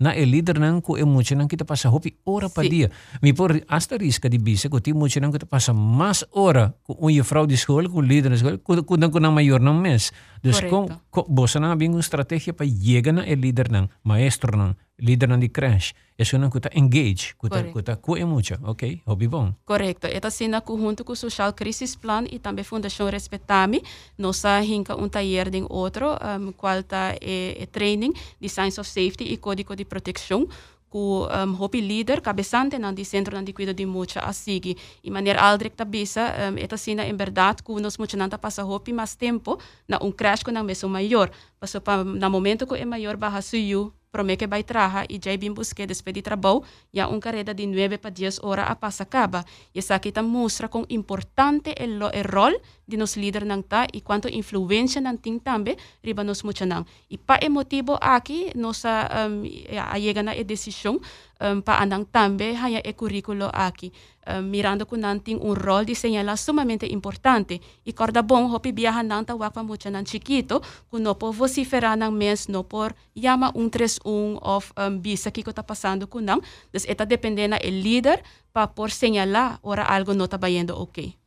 na 0.01 0.10
el 0.18 0.34
líder 0.34 0.58
nan 0.58 0.82
ku 0.82 0.98
e 0.98 1.06
mucho 1.06 1.38
nan 1.38 1.46
kita 1.46 1.70
pasa 1.70 1.94
hopi 1.94 2.18
hora 2.25 2.50
sí. 2.50 2.56
pa 2.58 2.62
día. 2.65 2.89
Mi 3.22 3.30
por 3.30 3.53
hasta 3.70 3.94
risca 4.01 4.25
di 4.25 4.42
bise 4.42 4.74
ku 4.74 4.82
ti 4.82 4.89
mucho 4.89 5.22
nan 5.22 5.30
kita 5.30 5.46
pasa 5.46 5.70
más 5.70 6.25
hora 6.34 6.74
ku 6.82 6.98
un 6.98 7.22
frau 7.22 7.46
di 7.46 7.62
school, 7.62 7.86
ku 7.94 8.01
líder 8.01 8.34
di 8.34 8.42
school, 8.42 8.58
ku, 8.65 8.74
ku 8.82 8.98
nan 8.98 9.13
ku 9.13 9.22
nan 9.22 9.38
mayor 9.38 9.62
nan 9.62 9.77
mes. 9.77 10.10
Dus 10.42 10.58
kon, 10.65 10.89
kon 11.13 11.30
bosa 11.30 11.62
nan 11.62 11.77
habing 11.77 11.94
un 11.94 12.01
estrategia 12.01 12.58
pa 12.58 12.65
llega 12.65 13.13
na 13.13 13.22
el 13.22 13.38
líder 13.38 13.70
nan, 13.70 13.94
maestro 14.01 14.58
nan. 14.58 14.74
Líder 14.98 15.30
na 15.30 15.38
di 15.38 15.50
crash. 15.50 15.94
Isso 16.18 16.38
não 16.38 16.50
kuta 16.50 16.70
engage, 16.76 17.34
kuta 17.38 17.64
kuta 17.64 17.96
ku 17.96 18.16
mucho, 18.28 18.56
ok? 18.64 19.02
Hobby 19.06 19.28
bom. 19.28 19.54
Correcto. 19.66 20.08
Esta 20.08 20.30
cena 20.30 20.62
junto 20.66 21.04
com 21.04 21.14
o 21.14 21.16
Social 21.16 21.54
Crisis 21.54 21.96
Plan 21.96 22.26
e 22.30 22.38
também 22.38 22.64
Fundação 22.64 23.10
Respetami, 23.10 23.82
nós 24.18 24.44
hinka 24.64 24.96
um 24.96 25.10
taller 25.10 25.50
de 25.50 25.66
outro, 25.70 26.12
um, 26.14 26.52
qual 26.52 26.80
está 26.80 27.16
é, 27.20 27.64
é 27.64 27.66
training 27.66 28.14
de 28.40 28.48
Science 28.48 28.80
of 28.80 28.88
Safety 28.88 29.24
e 29.24 29.38
Código 29.38 29.76
de 29.76 29.86
Proteção, 29.86 30.48
ku 30.94 31.26
um, 31.26 31.58
hopi 31.60 31.82
líder 31.82 32.22
cabeçante 32.22 32.78
na 32.78 32.94
di 32.94 33.04
centro 33.04 33.34
na 33.34 33.42
di 33.42 33.52
cuida 33.52 33.74
de 33.74 33.84
mucha 33.84 34.20
asigi 34.20 34.78
e 35.04 35.10
maneira 35.10 35.42
aldrek 35.42 35.76
tabisa 35.76 36.22
um, 36.54 36.58
esta 36.60 36.78
cena 36.78 37.04
em 37.04 37.18
verdade 37.18 37.64
ku 37.64 37.80
nos 37.80 37.98
mucha 37.98 38.16
nanta 38.16 38.38
passa 38.38 38.64
hopi 38.64 38.94
mais 38.94 39.16
tempo 39.16 39.58
na 39.88 39.98
um 40.04 40.12
crash 40.12 40.44
com 40.44 40.52
na 40.52 40.62
meso 40.62 40.88
maior 40.88 41.32
passo 41.60 41.82
pa 41.82 42.04
na 42.04 42.30
momento 42.30 42.68
que 42.68 42.76
é 42.76 42.86
maior 42.86 43.18
barra 43.18 43.42
suyu 43.42 43.92
promete 44.13 44.46
que 44.46 44.48
vai 44.48 44.62
trabalhar 44.63 45.10
e 45.10 45.17
já 45.17 45.36
bem 45.36 45.51
busque 45.51 45.88
despedir 45.88 46.22
de 46.22 46.29
trabalho 46.29 46.62
e 46.93 47.01
a 47.01 47.10
um 47.10 47.20
carrera 47.20 47.51
de 47.53 47.65
9 47.65 47.98
para 47.98 48.12
10 48.12 48.46
horas 48.46 48.70
a 48.70 48.75
passa 48.75 49.01
acaba. 49.03 49.43
E 49.74 49.79
essa 49.79 49.96
aqui 49.96 50.13
mostra 50.22 50.70
com 50.70 50.86
importante 50.89 51.74
é 51.75 51.86
o 51.89 52.32
rol 52.32 52.53
de 52.88 52.96
nos 52.96 53.17
líder 53.17 53.43
nang 53.43 53.63
ta 53.63 53.88
e 53.91 54.01
quanto 54.01 54.29
influência 54.29 55.01
nang 55.01 55.17
ting 55.17 55.39
tambe 55.39 55.75
riba 56.03 56.24
nos 56.24 56.43
mucha 56.43 56.65
nang. 56.65 56.86
E 57.10 57.17
pa 57.17 57.39
é 57.41 57.50
motivo 57.50 57.98
aqui 58.00 58.51
nossa 58.55 59.10
um, 59.25 59.43
a 59.74 59.98
chega 59.98 60.22
na 60.22 60.36
decisão 60.43 61.01
um, 61.41 61.62
pa 61.62 61.82
anang 61.82 62.05
tambe 62.05 62.55
haya 62.55 62.82
é 62.84 62.93
currículo 62.93 63.50
aqui 63.51 63.91
um, 64.27 64.44
mirando 64.44 64.86
com 64.86 64.96
nanting 64.96 65.39
um 65.42 65.53
rol 65.53 65.86
de 65.86 65.96
señalar 65.96 66.38
sumamente 66.38 66.86
importante 66.86 67.62
e 67.86 67.94
corda 67.94 68.22
bom 68.22 68.51
hopi 68.51 68.72
biaha 68.72 69.03
nang 69.03 69.25
ta 69.25 69.36
wapa 69.36 69.63
mucha 69.63 69.89
nang 69.89 70.06
chiquito 70.06 70.62
ku 70.89 71.00
no 71.00 71.15
por 71.15 71.34
vociferar 71.34 71.98
nang 71.98 72.13
mes 72.13 72.48
no 72.48 72.63
por 72.63 72.96
yama 73.15 73.51
um 73.56 73.70
tres 73.70 74.00
um 74.06 74.38
of 74.42 74.72
um, 74.77 75.00
bisa 75.00 75.32
que 75.32 75.42
está 75.42 75.63
passando 75.63 76.08
com 76.08 76.22
nang 76.22 76.42
dus 76.72 76.86
eta 76.88 77.06
dependendo 77.06 77.58
el 77.62 77.84
líder 77.84 78.24
pa 78.51 78.72
por 78.72 78.92
señalar 78.92 79.60
ora 79.62 79.84
algo 79.84 80.13
no 80.13 80.25
está 80.25 80.38
yendo 80.48 80.80
ok 80.80 81.18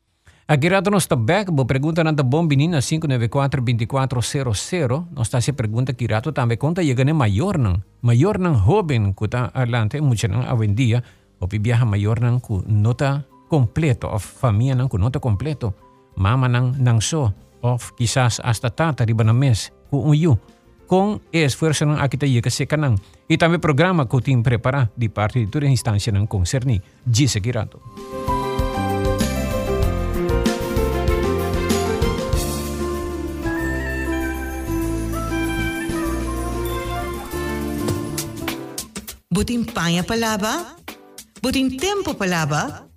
Aqui 0.49 0.69
rato 0.69 0.95
está 0.95 1.17
back, 1.17 1.51
bo 1.51 1.67
pergunta 1.67 2.05
nanta 2.05 2.23
bom 2.23 2.47
menina 2.47 2.79
594-2400. 2.79 5.11
Nós 5.11 5.27
está 5.27 5.41
se 5.41 5.53
pergunta 5.53 5.93
que 5.93 6.07
rato 6.07 6.31
também 6.31 6.57
conta 6.57 6.85
chega 6.85 7.03
ne 7.03 7.13
maior 7.13 7.59
não. 7.59 7.83
Maior 8.01 8.39
não 8.39 8.55
jovem 8.55 9.13
que 9.13 9.25
está 9.25 9.51
adelante, 9.53 10.01
mucha 10.01 10.29
não 10.29 10.47
hoje 10.47 11.03
o 11.41 11.49
pibiyaha 11.49 11.85
mayor 11.85 12.21
ng 12.23 12.41
kunota 12.41 13.25
kompleto 13.47 14.11
of 14.11 14.25
familia 14.25 14.75
ng 14.75 14.89
kunota 14.91 15.23
kompleto 15.23 15.75
mama 16.17 16.49
ng 16.49 16.81
nangso 16.81 17.31
of 17.61 17.93
kisas 17.95 18.41
hasta 18.41 18.73
tata 18.73 19.05
riba 19.05 19.23
na 19.23 19.37
mes 19.37 19.71
kuuyu 19.93 20.37
kung 20.87 21.19
esfuerzo 21.35 21.83
ng 21.85 21.99
akita 21.99 22.31
ye 22.31 22.39
kasi 22.39 22.65
kanang 22.65 22.95
itami 23.27 23.59
programa 23.59 24.07
ko 24.07 24.23
team 24.23 24.41
prepara 24.41 24.87
di 24.95 25.11
parte 25.11 25.43
di 25.43 25.51
turing 25.51 25.75
instansya 25.75 26.15
ng 26.15 26.31
konserni 26.31 26.79
G. 27.03 27.27
Segirato. 27.27 27.83
Buting 39.27 39.69
paya 39.69 40.01
palaba? 40.01 40.86
Buting 41.47 41.79
tempo 41.79 42.11
palaba, 42.19 42.91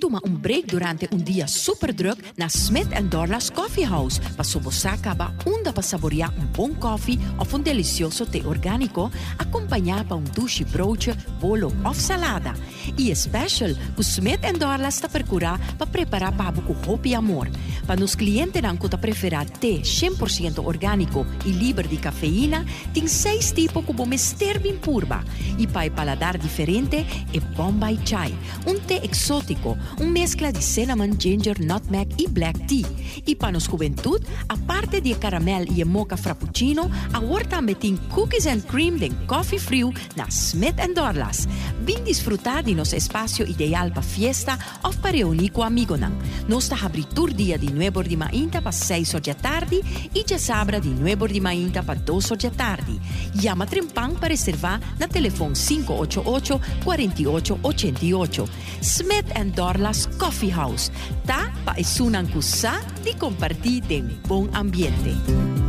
Toma 0.02 0.20
um 0.26 0.34
break 0.34 0.66
durante 0.66 1.08
um 1.12 1.16
dia 1.16 1.46
super 1.46 1.92
druk 1.92 2.20
na 2.36 2.46
Smith 2.48 2.88
Dorlas 3.08 3.48
Coffee 3.48 3.84
House 3.84 4.18
para 4.18 4.42
sobosaka 4.42 5.14
ba 5.14 5.32
onda 5.46 5.72
para 5.72 5.80
saborear 5.80 6.34
um 6.36 6.44
bom 6.46 6.74
coffee 6.74 7.20
ou 7.38 7.56
um 7.56 7.62
delicioso 7.62 8.26
té 8.26 8.44
orgânico 8.44 9.12
acompanhado 9.38 10.06
para 10.06 10.16
um 10.16 10.24
douche 10.24 10.64
broodje, 10.64 11.12
bolo 11.40 11.72
ou 11.84 11.94
salada. 11.94 12.52
E 12.98 13.12
é 13.12 13.14
special, 13.14 13.70
o 13.96 14.00
Smith 14.00 14.40
Dorlas 14.58 14.96
está 14.96 15.08
procurar 15.08 15.60
para 15.76 15.86
preparar 15.86 16.32
para 16.32 16.60
com 16.60 16.74
hope 16.90 17.10
e 17.10 17.14
amor. 17.14 17.48
Para 17.86 18.00
los 18.00 18.16
clientes 18.16 18.62
dan 18.62 18.76
cuota 18.76 18.98
té 18.98 19.82
100% 19.82 20.62
orgánico 20.64 21.26
y 21.44 21.52
libre 21.52 21.88
de 21.88 21.96
cafeína, 21.96 22.64
tiene 22.92 23.08
seis 23.08 23.52
tipos 23.52 23.84
como 23.84 24.06
Mestervin 24.06 24.76
Purba. 24.76 25.24
Y 25.58 25.66
para 25.66 25.86
el 25.86 25.92
paladar 25.92 26.40
diferente, 26.40 27.04
es 27.32 27.42
Bombay 27.56 27.98
Chai, 28.04 28.32
un 28.66 28.78
té 28.80 29.04
exótico, 29.04 29.76
un 29.98 30.12
mezcla 30.12 30.52
de 30.52 30.62
cinnamon, 30.62 31.18
ginger, 31.18 31.60
nutmeg 31.60 32.08
y 32.16 32.26
black 32.28 32.66
tea. 32.66 32.86
Y 33.26 33.34
para 33.34 33.52
los 33.52 33.68
juventud, 33.68 34.20
aparte 34.48 35.00
de 35.00 35.14
caramel 35.14 35.68
y 35.76 35.84
mocha 35.84 36.16
frappuccino, 36.16 36.90
ahora 37.12 37.48
también 37.48 37.78
tiene 37.78 37.98
cookies 38.08 38.46
and 38.46 38.64
cream 38.66 38.98
de 38.98 39.10
coffee 39.26 39.58
frio 39.58 39.92
na 40.16 40.30
Smith 40.30 40.76
Dorlas. 40.94 41.48
Vin 41.84 42.04
disfrutar 42.04 42.64
de 42.64 42.74
nuestro 42.74 42.98
espacio 42.98 43.46
ideal 43.46 43.90
para 43.90 44.02
fiesta 44.02 44.58
o 44.82 44.90
para 44.90 45.12
reunir 45.12 45.52
con 45.52 45.66
amigos. 45.66 46.00
Nuestra 46.48 46.78
abritura 46.78 47.34
día 47.34 47.58
de 47.58 47.71
9 47.72 48.08
de 48.08 48.16
mainta 48.16 48.60
para 48.60 48.72
6 48.72 49.12
da 49.20 49.34
tarde 49.34 49.82
e 50.14 50.24
de 50.24 50.38
sábado 50.38 50.80
de 50.80 50.90
9 50.90 51.28
de 51.28 51.40
mainta 51.40 51.82
para 51.82 51.98
2 51.98 52.28
da 52.30 52.50
tarde. 52.50 53.00
Llama 53.34 53.66
Trempang 53.66 54.14
para 54.14 54.28
reservar 54.28 54.80
na 54.98 55.08
telefone 55.08 55.54
588 55.54 56.60
4888. 56.84 58.48
Smith 58.82 59.26
Dorlas 59.54 60.06
Coffee 60.18 60.50
House. 60.50 60.90
Ta 61.26 61.52
pa 61.64 61.74
isunang 61.78 62.28
kusa 62.28 62.80
di 63.02 63.14
compartir 63.14 63.82
de 63.82 64.02
bom 64.26 64.48
ambiente. 64.52 65.61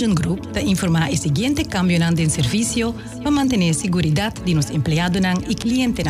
Belgian 0.00 0.14
Group 0.14 0.52
te 0.52 0.62
informa 0.62 1.10
el 1.10 1.18
siguiente 1.18 1.66
cambio 1.66 1.98
en 1.98 2.18
el 2.18 2.30
servicio 2.30 2.94
para 3.18 3.30
mantener 3.30 3.74
seguridad 3.74 4.32
de 4.32 4.54
los 4.54 4.70
empleados 4.70 5.20
y 5.46 5.54
clientes. 5.54 6.06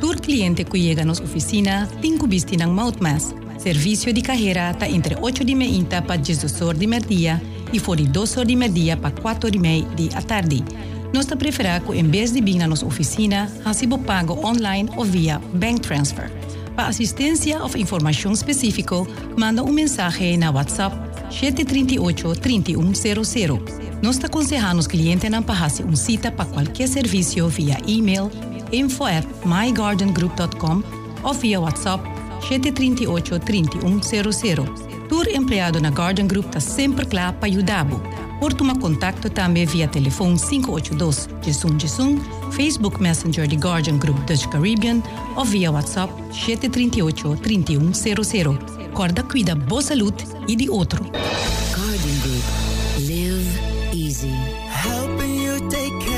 Todo 0.00 0.14
cliente 0.14 0.64
que 0.64 0.80
llega 0.80 1.02
a 1.02 1.04
nuestra 1.04 1.28
oficina 1.28 1.88
tiene 2.00 2.18
que 2.18 2.54
en 2.56 2.74
mautmas. 2.74 3.32
Servicio 3.56 4.12
de 4.12 4.22
cajera 4.22 4.72
está 4.72 4.88
entre 4.88 5.16
8 5.20 5.44
de 5.44 5.54
meinta 5.54 6.04
para 6.04 6.20
10 6.20 6.60
horas 6.60 6.80
de 6.80 6.88
mediodía 6.88 7.40
y 7.72 7.78
por 7.78 8.02
2 8.02 8.36
horas 8.36 8.48
de 8.48 8.56
mediodía 8.56 9.00
para 9.00 9.14
4 9.14 9.48
de 9.48 9.58
media 9.60 9.88
de 9.90 10.06
la 10.06 10.22
tarde. 10.22 10.64
Nos 11.12 11.28
te 11.28 11.36
preferá 11.36 11.78
que 11.78 12.00
en 12.00 12.10
vez 12.10 12.34
de 12.34 12.40
venir 12.40 12.64
a 12.64 12.66
nuestra 12.66 12.88
oficina, 12.88 13.48
hacemos 13.64 14.00
pago 14.00 14.40
online 14.42 14.90
o 14.96 15.04
vía 15.04 15.40
bank 15.54 15.82
transfer. 15.82 16.32
Para 16.74 16.88
asistencia 16.88 17.62
o 17.62 17.76
información 17.76 18.32
específica, 18.32 18.96
manda 19.36 19.62
un 19.62 19.76
mensaje 19.76 20.34
en 20.34 20.42
WhatsApp 20.48 21.09
738-3100. 21.30 23.60
Nós 24.02 24.22
aconselhamos 24.22 24.84
os 24.86 24.90
clientes 24.90 25.32
a 25.32 25.42
fazer 25.42 25.84
uma 25.84 25.96
cita 25.96 26.30
para 26.30 26.44
qualquer 26.46 26.86
serviço 26.88 27.48
via 27.48 27.78
e-mail 27.86 28.30
info 28.72 29.04
at 29.04 29.26
mygardengroup.com 29.44 30.82
ou 31.22 31.34
via 31.34 31.60
WhatsApp 31.60 32.02
738-3100. 32.40 34.88
Tur 35.08 35.28
empregado 35.28 35.80
na 35.80 35.90
Garden 35.90 36.26
Group 36.26 36.46
está 36.46 36.60
sempre 36.60 37.04
claro 37.04 37.34
para 37.34 37.48
ajudar 37.48 37.86
Por 38.38 38.54
tomar 38.54 38.78
contacto 38.78 39.28
também 39.28 39.66
via 39.66 39.88
telefone 39.88 40.38
582 40.38 41.28
Jesum 41.42 41.78
Jesum, 41.78 42.18
Facebook 42.52 43.02
Messenger 43.02 43.46
de 43.46 43.56
Guardian 43.56 43.98
Group 43.98 44.18
Dutch 44.20 44.46
Caribbean 44.46 45.02
ou 45.36 45.44
via 45.44 45.70
WhatsApp 45.70 46.10
738 46.32 47.36
3100. 47.36 48.79
Corda 48.94 49.22
cuida 49.22 49.54
boa 49.54 49.82
saúde 49.82 50.24
e 50.48 50.56
de 50.56 50.68
outro. 50.68 51.04
Guardian 51.04 52.18
Group. 52.20 52.44
Live 52.98 53.70
easy. 53.92 54.34
Helping 54.68 55.42
you 55.42 55.68
take 55.68 56.09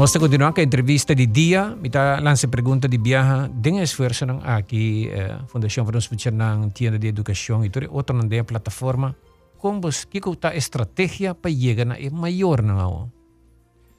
Nós 0.00 0.16
continuamos 0.16 0.54
com 0.54 0.62
a 0.62 0.64
entrevista 0.64 1.14
de 1.14 1.26
dia. 1.26 1.76
Mita 1.76 2.18
lança 2.22 2.48
pergunta 2.48 2.88
de 2.88 2.96
viaja. 2.96 3.50
Den 3.52 3.82
esforço 3.82 4.24
ng 4.24 4.40
aqui 4.40 5.12
eh, 5.12 5.36
Fundação 5.46 5.84
para 5.84 5.96
nos 5.96 6.08
puxar 6.08 6.32
ng 6.32 6.72
tienda 6.72 6.98
de 6.98 7.08
educação 7.08 7.62
e 7.62 7.68
tudo 7.68 7.92
outro 7.92 8.16
não 8.16 8.26
tem 8.26 8.42
plataforma. 8.42 9.14
Como 9.58 9.78
vos 9.82 10.06
que 10.06 10.18
tá 10.40 10.56
estratégia 10.56 11.34
para 11.34 11.50
chegar 11.50 11.84
na 11.84 11.96
maior 12.10 12.62
na 12.62 12.80
ao. 12.80 13.10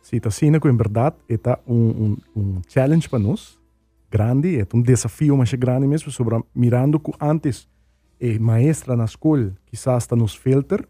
Sim, 0.01 0.17
está 0.17 0.31
que, 0.59 0.67
em 0.67 0.75
verdade, 0.75 1.17
é 1.29 1.37
um, 1.67 1.77
um, 1.77 2.17
um 2.35 2.61
challenge 2.67 3.07
para 3.07 3.19
nós, 3.19 3.59
grande, 4.09 4.59
é 4.59 4.65
um 4.73 4.81
desafio 4.81 5.37
mais 5.37 5.53
grande 5.53 5.85
mesmo, 5.85 6.11
sobre 6.11 6.43
mirando 6.55 6.99
que 6.99 7.11
antes 7.21 7.69
é 8.19 8.39
maestra 8.39 8.95
na 8.95 9.05
escola, 9.05 9.53
quizás 9.67 10.01
está 10.01 10.15
nos 10.15 10.33
filter, 10.33 10.83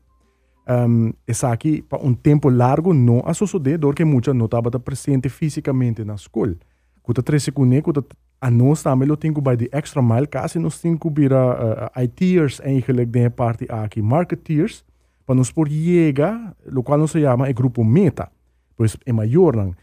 um, 0.68 1.12
essa 1.28 1.52
aqui, 1.52 1.82
para 1.82 2.04
um 2.04 2.14
tempo 2.14 2.50
largo, 2.50 2.94
não 2.94 3.22
a 3.26 3.34
suceder, 3.34 3.80
porque 3.80 4.06
muita 4.06 4.34
não 4.34 4.46
estava 4.46 4.72
presente 4.80 5.30
fisicamente 5.30 6.04
na 6.04 6.16
escola. 6.16 6.56
Quando 7.02 7.24
três 7.24 7.44
segundos, 7.44 7.82
quando 7.82 8.06
a 8.40 8.50
nós 8.50 8.82
também 8.82 9.08
lo 9.08 9.18
tenho 9.18 9.42
by 9.42 9.56
the 9.58 9.70
extra 9.72 10.02
mile, 10.02 10.28
quase 10.28 10.60
nós 10.60 10.80
temos 10.80 11.00
que 11.00 11.10
vira 11.10 11.90
uh, 11.96 12.02
ITers 12.02 12.60
eigenlijk 12.62 13.12
de 13.12 13.30
parte 13.30 13.68
aqui, 13.70 14.02
marketeers, 14.02 14.84
para 15.26 15.36
nos 15.36 15.52
por 15.52 15.70
chegar, 15.70 16.56
o 16.76 16.84
qual 16.84 17.08
se 17.08 17.22
chama 17.22 17.50
o 17.50 17.54
grupo 17.54 17.84
meta. 17.84 18.32
Pois 18.76 18.98
é 19.06 19.14
maior, 19.14 19.56
não? 19.56 19.76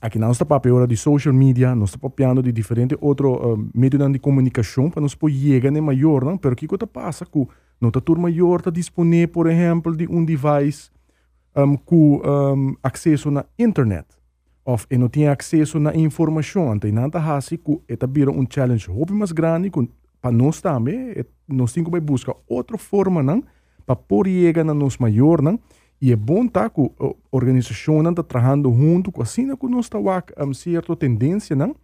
Aqui 0.00 0.18
não 0.18 0.30
está 0.30 0.46
de 0.86 0.96
social 0.96 1.34
media, 1.34 1.74
não 1.74 1.84
está 1.84 1.98
papiando 1.98 2.42
de 2.42 2.52
diferente 2.52 2.96
outro 3.00 3.54
uh, 3.54 3.70
de 4.10 4.18
comunicação 4.18 4.90
para 4.90 5.02
nos 5.02 5.14
por 5.14 5.30
chegar 5.30 5.74
é 5.74 5.80
maior, 5.80 6.24
não? 6.24 6.38
Pero 6.38 6.54
o 6.54 6.56
com 7.26 7.46
está 7.86 8.00
turma 8.00 8.24
maior 8.24 8.58
está 8.58 8.70
disponível, 8.70 9.28
por 9.28 9.46
exemplo, 9.46 9.96
de 9.96 10.06
um 10.10 10.24
device 10.24 10.90
um, 11.56 11.76
com 11.76 12.20
um, 12.24 12.74
acesso 12.82 13.30
na 13.30 13.44
internet 13.56 14.06
of 14.64 14.84
e 14.90 14.98
não 14.98 15.08
tinha 15.08 15.32
acesso 15.32 15.78
na 15.78 15.94
informação. 15.94 16.74
Então, 16.74 17.06
está 17.06 17.36
assim 17.36 17.56
que 17.56 17.80
está 17.88 18.06
vira 18.06 18.32
um 18.32 18.44
challenge 18.48 18.90
hobby 18.90 19.12
mais 19.12 19.32
grande 19.32 19.70
para 20.20 20.32
nós 20.32 20.60
também. 20.60 21.14
Nós 21.46 21.72
temos 21.72 21.92
que 21.92 22.00
buscar 22.00 22.34
outra 22.48 22.76
forma 22.76 23.22
não 23.22 23.42
para 23.86 23.96
pôr 23.96 24.26
chegar 24.26 24.64
na 24.64 24.74
nos 24.74 24.98
maior 24.98 25.40
não 25.40 25.58
e 26.00 26.12
é 26.12 26.16
bom 26.16 26.46
tá 26.46 26.70
que 26.70 26.80
a 26.80 27.12
organização 27.32 28.00
está 28.08 28.22
trabalhando 28.22 28.72
junto 28.72 29.10
com 29.10 29.22
assim 29.22 29.54
que 29.56 29.66
nós 29.66 29.86
está 29.86 29.98
uma 29.98 30.54
certa 30.54 30.94
tendência 30.94 31.56
não 31.56 31.74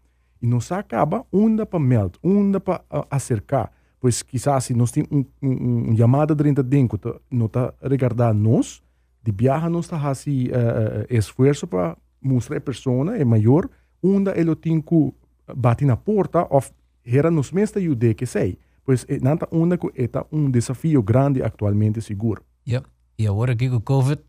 e 0.40 0.46
nós 0.46 0.70
acaba 0.70 1.24
onda 1.32 1.64
para 1.64 1.80
melt, 1.80 2.16
onda 2.22 2.60
para 2.60 2.82
uh, 2.92 3.06
acercar. 3.10 3.72
Pois 4.04 4.22
quizás 4.22 4.64
se 4.64 4.74
nós 4.74 4.92
temos 4.92 5.08
um, 5.10 5.24
um, 5.42 5.90
um 5.90 5.96
chamada 5.96 6.34
dentro 6.34 6.62
dentro, 6.62 7.22
não 7.30 7.46
está 7.46 7.72
regardar 7.80 8.34
nós, 8.34 8.82
de 9.22 9.32
viajar 9.32 9.70
nós 9.70 9.86
está 9.86 9.96
assim 10.10 10.48
uh, 10.48 11.08
esforço 11.08 11.66
para 11.66 11.96
mostrar 12.20 12.58
a 12.58 12.60
pessoa 12.60 13.16
é 13.16 13.24
maior, 13.24 13.66
onde 14.02 14.30
ele 14.38 14.54
tem 14.56 14.78
que 14.78 15.10
bater 15.56 15.86
na 15.86 15.96
porta, 15.96 16.46
ou 16.50 16.62
era 17.02 17.30
nos 17.30 17.50
mesmos 17.50 17.78
ajuda 17.78 18.12
que 18.12 18.26
sei. 18.26 18.58
Pois 18.84 19.06
é 19.08 19.18
nada 19.20 19.48
onda 19.50 19.78
que 19.78 19.86
é 19.96 20.06
um 20.30 20.50
desafio 20.50 21.02
grande 21.02 21.42
atualmente 21.42 22.02
seguro. 22.02 22.44
Yeah. 22.68 22.86
E 23.18 23.26
agora 23.26 23.56
que 23.56 23.70
com 23.70 23.76
o 23.76 23.80
COVID, 23.80 24.20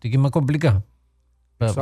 tem 0.00 0.10
que 0.10 0.18
me 0.18 0.28
complicar. 0.32 0.82
Para 1.56 1.72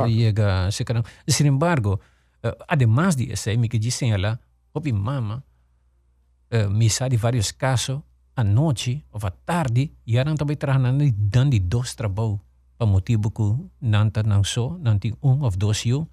chegar 0.69 0.97
a. 0.97 1.03
Sin 1.27 1.47
embargo, 1.47 1.99
uh, 2.45 2.63
además 2.67 3.15
de 3.15 3.33
isso, 3.33 3.49
me 3.57 3.67
que 3.67 3.79
dizem 3.79 4.11
ela, 4.11 4.39
opi 4.71 4.93
mama, 4.93 5.43
uh, 6.51 6.89
sabe 6.89 7.15
de 7.15 7.17
vários 7.17 7.51
casos, 7.51 8.01
à 8.35 8.43
noite 8.43 9.05
ou 9.11 9.19
à 9.25 9.31
tarde, 9.31 9.91
e 10.05 10.17
ela 10.17 10.35
também 10.35 10.57
trabalhando 10.57 11.03
dando 11.11 11.59
dois 11.59 11.95
trabalhos, 11.95 12.39
para 12.77 12.87
motivo 12.87 13.31
que 13.31 13.43
não 13.81 14.11
não 14.25 14.43
só, 14.43 14.77
não 14.79 14.97
tem 14.97 15.13
um 15.21 15.41
ou 15.43 15.51
dois 15.51 15.85
eu, 15.85 16.07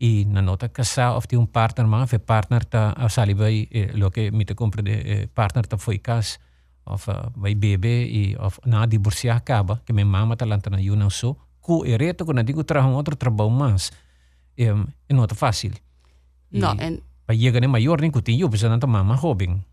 e 0.00 0.24
na 0.24 0.42
nota 0.42 0.68
casal 0.68 1.16
of 1.16 1.26
tem 1.26 1.38
um 1.38 1.46
partner, 1.46 1.86
mas 1.86 2.12
o 2.12 2.18
partner 2.20 2.64
tá, 2.64 2.92
a 2.96 3.08
salibai, 3.08 3.68
eh, 3.70 3.92
lo 3.94 4.10
que 4.10 4.30
me 4.30 4.44
te 4.44 4.54
compra 4.54 4.82
de 4.82 4.92
eh, 4.92 5.26
partner 5.34 5.66
tá 5.66 5.78
foi 5.78 5.98
cas, 5.98 6.38
of 6.86 7.10
uh, 7.10 7.32
vai 7.36 7.54
bebê 7.54 8.06
e 8.06 8.36
of 8.36 8.60
na 8.66 8.86
divorciar 8.86 9.36
acaba 9.36 9.80
que 9.84 9.92
minha 9.92 10.06
mama 10.06 10.36
tá 10.36 10.44
lantana 10.44 10.80
eu 10.80 10.96
não 10.96 11.10
sou. 11.10 11.38
Ku 11.60 11.84
e 11.86 11.96
reto 11.96 12.24
quando 12.24 12.42
digo 12.44 12.64
trabalho 12.64 12.92
um 12.92 12.96
outro 12.96 13.16
trabalho 13.16 13.50
mais 13.50 13.90
é 14.56 14.72
não 15.10 15.24
é 15.24 15.34
fácil. 15.34 15.72
Não 16.52 16.76
en 16.78 17.00
para 17.26 17.36
chegar 17.36 17.60
nem 17.60 17.70
maior 17.70 18.00
nem 18.00 18.10
que 18.10 18.20
tem 18.20 18.38
eu 18.40 18.50
precisa 18.50 18.68
não 18.68 18.88
mama 18.88 19.16
jovem 19.16 19.64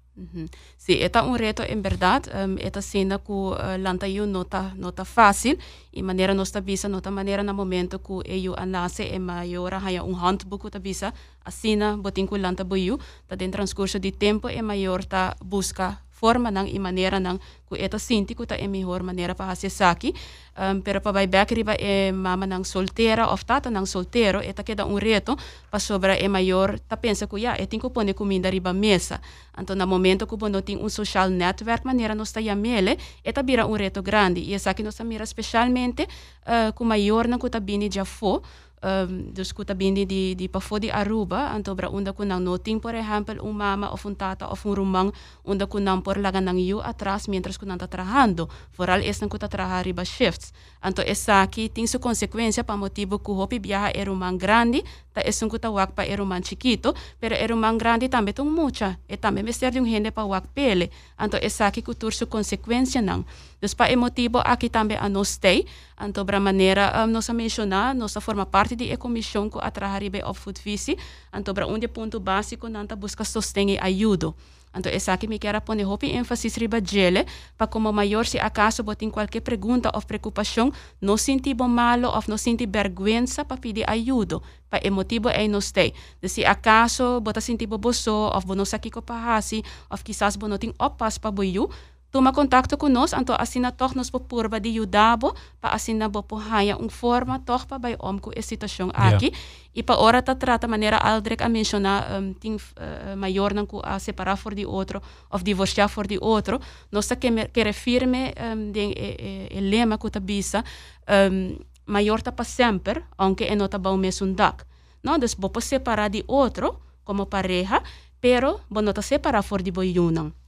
Sim, 0.78 0.98
é 1.00 1.22
um 1.24 1.32
reto 1.34 1.64
em 1.64 1.82
verdade. 1.82 2.30
Um, 2.30 2.58
é 2.60 2.82
cena 2.82 3.18
que 3.18 3.32
uh, 3.32 3.56
lanta 3.80 4.10
eu 4.10 4.28
não 4.28 4.44
tá 4.44 4.74
não 4.76 4.92
tá 4.92 5.06
fácil 5.06 5.58
e 5.94 6.04
maneira 6.04 6.34
nós 6.34 6.52
tá 6.52 6.60
bisa 6.60 6.90
não 6.90 7.00
tá 7.00 7.10
maneira 7.10 7.44
no 7.44 7.54
momento 7.54 7.98
que 7.98 8.46
eu 8.46 8.54
anase 8.58 9.04
é 9.04 9.18
maior 9.18 9.74
haya 9.74 10.04
um 10.04 10.14
handbook 10.14 10.70
tá 10.70 10.80
bisa 10.80 11.14
assina 11.46 11.96
botin 11.98 12.28
ku 12.28 12.36
lanta 12.36 12.64
boiu 12.64 13.00
tá 13.28 13.36
dentro 13.36 13.58
transcurso 13.58 14.00
de 14.00 14.12
tempo 14.12 14.50
é 14.50 14.62
maior 14.62 15.04
tá 15.06 15.36
busca 15.44 15.98
forma 16.22 16.54
ng 16.54 16.70
e 16.70 16.78
maneira 16.78 17.18
ng 17.18 17.42
ku 17.66 17.74
ito 17.74 17.98
sinti 17.98 18.38
ku 18.38 18.46
ta 18.46 18.54
e 18.54 18.70
mejor 18.70 19.02
maneira 19.02 19.34
para 19.34 19.50
hacer 19.50 19.74
saki. 19.74 20.14
Um, 20.54 20.84
pero 20.86 21.02
pa 21.02 21.10
vai 21.10 21.26
back 21.26 21.50
riba 21.56 21.74
e 21.80 22.12
mama 22.14 22.46
ng 22.46 22.62
soltera 22.62 23.32
of 23.34 23.42
tata 23.42 23.72
ng 23.74 23.88
soltero 23.88 24.38
eta 24.44 24.62
queda 24.62 24.86
um 24.86 25.00
reto 25.02 25.40
pa 25.72 25.80
sobra 25.80 26.14
e 26.20 26.28
maior 26.30 26.78
ta 26.86 27.00
pensa 27.00 27.26
ku 27.26 27.42
ya 27.42 27.58
e 27.58 27.66
tinko 27.66 27.90
pone 27.90 28.14
comida 28.14 28.54
riba 28.54 28.70
mesa. 28.70 29.18
Anto 29.58 29.74
na 29.74 29.90
momento 29.90 30.30
ku 30.30 30.38
bono 30.38 30.62
ting 30.62 30.78
un 30.78 30.94
social 30.94 31.34
network 31.34 31.82
maneira 31.88 32.14
nos 32.14 32.30
ta 32.30 32.44
yamele 32.44 33.02
eta 33.26 33.42
bira 33.42 33.66
un 33.66 33.80
reto 33.82 34.06
grande. 34.06 34.46
E 34.46 34.54
saki 34.62 34.86
nos 34.86 35.02
mira 35.02 35.26
specialmente 35.26 36.06
uh, 36.46 36.70
ku 36.78 36.86
maior 36.86 37.26
ng 37.26 37.42
ku 37.42 37.50
ta 37.50 37.58
bini 37.58 37.90
já 37.90 38.06
fo 38.06 38.46
um, 38.82 39.32
dus 39.34 39.54
kuta 39.54 39.74
bindi 39.74 40.06
di 40.06 40.36
di 40.36 40.50
pafo 40.50 40.78
di 40.82 40.90
Aruba 40.90 41.54
anto 41.54 41.74
bra 41.78 41.90
unda 41.90 42.12
ko 42.14 42.26
nang 42.26 42.44
noting 42.44 42.82
por 42.82 42.98
ejemplo 42.98 43.38
un 43.42 43.56
mama 43.56 43.94
of 43.94 44.04
un 44.06 44.16
tata 44.18 44.50
of 44.50 44.66
un 44.66 44.76
rumang 44.76 45.10
unda 45.46 45.66
ko 45.70 45.80
nang 45.80 46.02
por 46.02 46.18
laga 46.18 46.42
nang 46.42 46.58
yu 46.58 46.82
atrás 46.82 47.30
mientras 47.30 47.58
ko 47.58 47.66
nang 47.66 47.78
trabajando 47.78 48.50
foral 48.74 49.06
es 49.06 49.22
nang 49.22 49.30
kuta 49.30 49.48
trabajar 49.48 49.86
riba 49.86 50.04
shifts. 50.06 50.52
Anto 50.82 51.02
esa 51.06 51.46
aqui 51.46 51.70
tem 51.70 51.86
su 51.86 52.02
consequência 52.02 52.66
pa 52.66 52.76
motivo 52.76 53.22
ku 53.22 53.38
hopi 53.38 53.62
viaja 53.62 53.94
e 53.94 54.02
rumang 54.04 54.38
grande 54.38 54.82
ta 55.14 55.22
es 55.22 55.38
un 55.42 55.50
kuta 55.50 55.70
wak 55.70 55.94
pa 55.94 56.04
e 56.04 56.16
rumang 56.18 56.42
chiquito 56.42 56.98
pero 57.22 57.38
e 57.38 57.46
rumang 57.46 57.78
grande 57.78 58.10
tambe 58.10 58.34
tung 58.34 58.50
mucha 58.50 58.98
e 59.06 59.18
tambe 59.18 59.46
mester 59.46 59.70
yung 59.78 59.86
hende 59.86 60.10
pa 60.10 60.26
wak 60.26 60.50
pele. 60.58 60.90
Anto 61.18 61.38
esa 61.38 61.70
aqui 61.70 61.86
kutur 61.86 62.14
su 62.14 62.26
consequência 62.26 63.02
nang. 63.02 63.26
Dus 63.62 63.78
pa 63.78 63.86
e 63.86 63.96
motivo 63.96 64.42
aqui 64.42 64.74
tambe 64.74 64.98
a 64.98 65.06
nos 65.06 65.38
stay 65.38 65.70
anto 66.02 66.24
bra 66.26 66.40
maneira 66.40 67.06
um, 67.06 67.08
nos 67.08 67.30
a 67.30 67.34
mencionar 67.34 67.94
nos 67.96 68.18
a 68.18 68.22
forma 68.22 68.46
parte 68.46 68.76
de 68.76 68.98
comissão 68.98 69.50
que 69.50 69.60
atraharibe 69.62 70.24
of 70.24 70.40
food 70.40 70.60
visi 70.66 70.98
anto 71.32 71.54
bra 71.54 71.68
onde 71.68 71.88
ponto 71.88 72.20
básico 72.20 72.68
nanta 72.68 72.96
busca 72.96 73.24
e 73.56 73.78
ajudo 73.78 74.36
Anto 74.74 74.88
essa 74.88 75.18
que 75.18 75.28
me 75.28 75.38
quer 75.38 75.60
pôr 75.60 75.76
hopi 75.84 76.16
ênfasis 76.16 76.56
riba 76.56 76.80
gele, 76.80 77.26
para 77.58 77.68
como 77.68 77.92
maior 77.92 78.26
se 78.26 78.40
acaso 78.40 78.84
botin 78.84 79.10
qualquer 79.10 79.42
pergunta 79.42 79.92
ou 79.94 80.02
preocupação, 80.02 80.72
não 81.02 81.18
sentir 81.18 81.54
bom 81.54 81.68
malo 81.68 82.08
ou 82.08 82.24
não 82.28 82.38
sentir 82.38 82.70
vergonha 82.72 83.26
para 83.46 83.58
pedir 83.58 83.84
ajuda, 83.90 84.40
para 84.70 84.88
emotivo 84.88 85.28
é 85.28 85.46
não 85.46 85.60
stay. 85.60 85.94
De 86.22 86.30
se 86.30 86.46
acaso 86.46 87.20
bota 87.20 87.42
sentir 87.42 87.68
boboso, 87.68 88.12
ou 88.12 88.42
bono 88.46 88.66
sa 88.66 88.80
kiko 88.80 89.02
pahasi, 89.02 89.62
ou 89.90 89.98
quizás 89.98 90.38
bono 90.38 90.58
ting 90.58 90.74
opas 90.80 91.18
pa 91.18 91.30
boyu, 91.30 91.70
toma 92.12 92.34
contato 92.34 92.78
conosco, 92.78 93.20
então 93.20 93.36
assina 93.40 93.72
toch 93.72 93.96
nos 93.96 94.12
por 94.12 94.50
de 94.60 94.70
ajudabo, 94.70 95.34
para 95.62 95.76
assina 95.76 96.10
bo 96.10 96.26
haya 96.52 96.78
um 96.78 96.90
forma 96.90 97.40
toch 97.40 97.66
para 97.66 97.80
vai 97.80 97.96
om 98.00 98.20
com 98.20 98.32
a 98.38 98.42
situação 98.42 98.92
aqui. 98.94 99.32
E 99.74 99.82
para 99.82 99.98
ora 99.98 100.22
ta 100.22 100.36
trata 100.36 100.68
maneira 100.68 100.98
aldrek 100.98 101.42
a 101.42 101.48
mencionar 101.48 102.20
um, 102.20 102.34
ting 102.34 102.58
uh, 102.58 103.16
maior 103.16 103.54
não 103.54 103.66
a 103.84 104.00
separar 104.00 104.36
for 104.36 104.54
de 104.54 104.66
outro 104.66 105.02
ou 105.30 105.40
divorciar 105.40 105.88
for 105.88 106.06
de 106.06 106.18
outro, 106.20 106.60
nós 106.92 107.08
que 107.08 107.48
que 107.48 107.64
refirme 107.64 108.34
um, 108.36 108.72
de 108.72 108.80
e, 108.80 109.48
e, 109.52 109.58
e 109.58 109.62
lema 109.62 109.98
que 109.98 110.10
ta 110.10 110.20
bisa 110.20 110.64
um, 111.08 111.58
maior 111.86 112.22
tá 112.22 112.32
para 112.32 112.44
sempre, 112.44 113.04
aunque 113.18 113.46
é 113.46 113.56
nota 113.56 113.80
bom 113.80 113.96
mesmo 113.96 114.34
dak. 114.34 114.66
Não, 115.02 115.18
dus 115.18 115.34
bo 115.34 115.50
pode 115.50 115.66
separar 115.66 116.10
de 116.10 116.24
outro 116.28 116.82
como 117.04 117.26
pareja, 117.26 117.82
pero 118.20 118.60
bo 118.70 118.82
nota 118.82 119.02
separar 119.02 119.44
for 119.44 119.62
de 119.64 119.72
boyunang. 119.72 120.41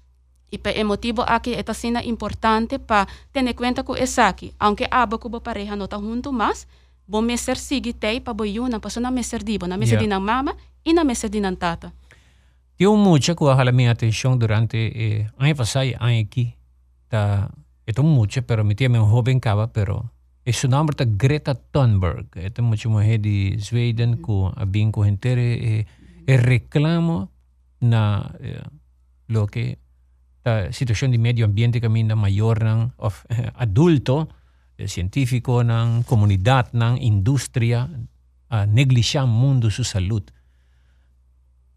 Y 0.54 0.60
por 0.60 0.72
el 0.72 0.86
motivo 0.86 1.26
aquí 1.28 1.56
es 1.56 1.66
tan 1.66 2.06
importante 2.06 2.78
para 2.78 3.08
tener 3.32 3.56
cuenta 3.56 3.82
que 3.84 3.94
es 4.04 4.20
aquí, 4.20 4.54
aunque 4.60 4.88
abo 4.92 5.20
como 5.20 5.42
pareja 5.42 5.76
no 5.76 5.86
está 5.86 5.98
junto 5.98 6.32
más, 6.32 6.68
vos 7.08 7.24
me 7.24 7.36
ser 7.40 7.58
sigue 7.58 7.92
para 7.96 8.34
voy 8.34 8.60
una 8.60 8.78
persona 8.78 9.10
me 9.10 9.24
ser 9.24 9.44
divo, 9.44 9.66
na 9.66 9.78
me 9.78 9.88
ser 9.88 10.00
yeah. 10.00 10.20
mamá 10.20 10.56
y 10.84 10.94
na 10.94 11.04
me 11.04 11.16
ser 11.16 11.32
dinan 11.32 11.58
tata. 11.58 11.92
Dio 12.78 12.94
mucho 12.94 13.36
que 13.36 13.44
baja 13.44 13.72
mi 13.72 13.88
atención 13.88 14.38
durante 14.38 14.78
eh, 14.94 15.32
año 15.40 15.56
pasado 15.56 15.86
y 15.86 15.96
año 16.00 16.22
aquí. 16.24 16.56
Ta, 17.08 17.50
esto 17.88 18.04
mucho, 18.04 18.44
pero 18.44 18.64
mi 18.64 18.76
tía 18.76 18.90
me 18.90 19.00
un 19.00 19.10
joven 19.10 19.40
cava, 19.40 19.74
pero 19.74 20.12
es 20.46 20.58
su 20.58 20.68
nombre 20.68 20.96
ta 20.96 21.06
Greta 21.08 21.56
Thunberg. 21.56 22.28
Esto 22.36 22.62
mucho 22.62 22.92
mujer 22.92 23.20
de 23.22 23.58
Sweden 23.60 24.22
mm. 24.22 24.24
que 24.24 24.66
bien 24.68 24.92
con 24.92 25.06
gente 25.06 25.34
eh, 25.34 25.88
el 26.28 26.38
reclamo 26.44 27.32
na 27.80 28.36
eh, 28.40 28.62
lo 29.26 29.48
que 29.48 29.82
a 30.44 30.72
situação 30.72 31.10
de 31.10 31.18
medio 31.18 31.46
ambiente 31.46 31.80
que 31.80 31.88
ainda 31.88 32.16
maior 32.16 32.64
ng 32.64 32.92
of 32.98 33.26
eh, 33.30 33.52
adulto, 33.56 34.30
eh, 34.78 34.88
científico 34.88 35.64
ng 35.64 36.04
comunidade 36.04 36.76
ng 36.76 37.00
indústria 37.00 37.88
a 38.50 38.66
negligenciar 38.66 39.26
mundo 39.26 39.72
su 39.72 39.84
salud. 39.84 40.24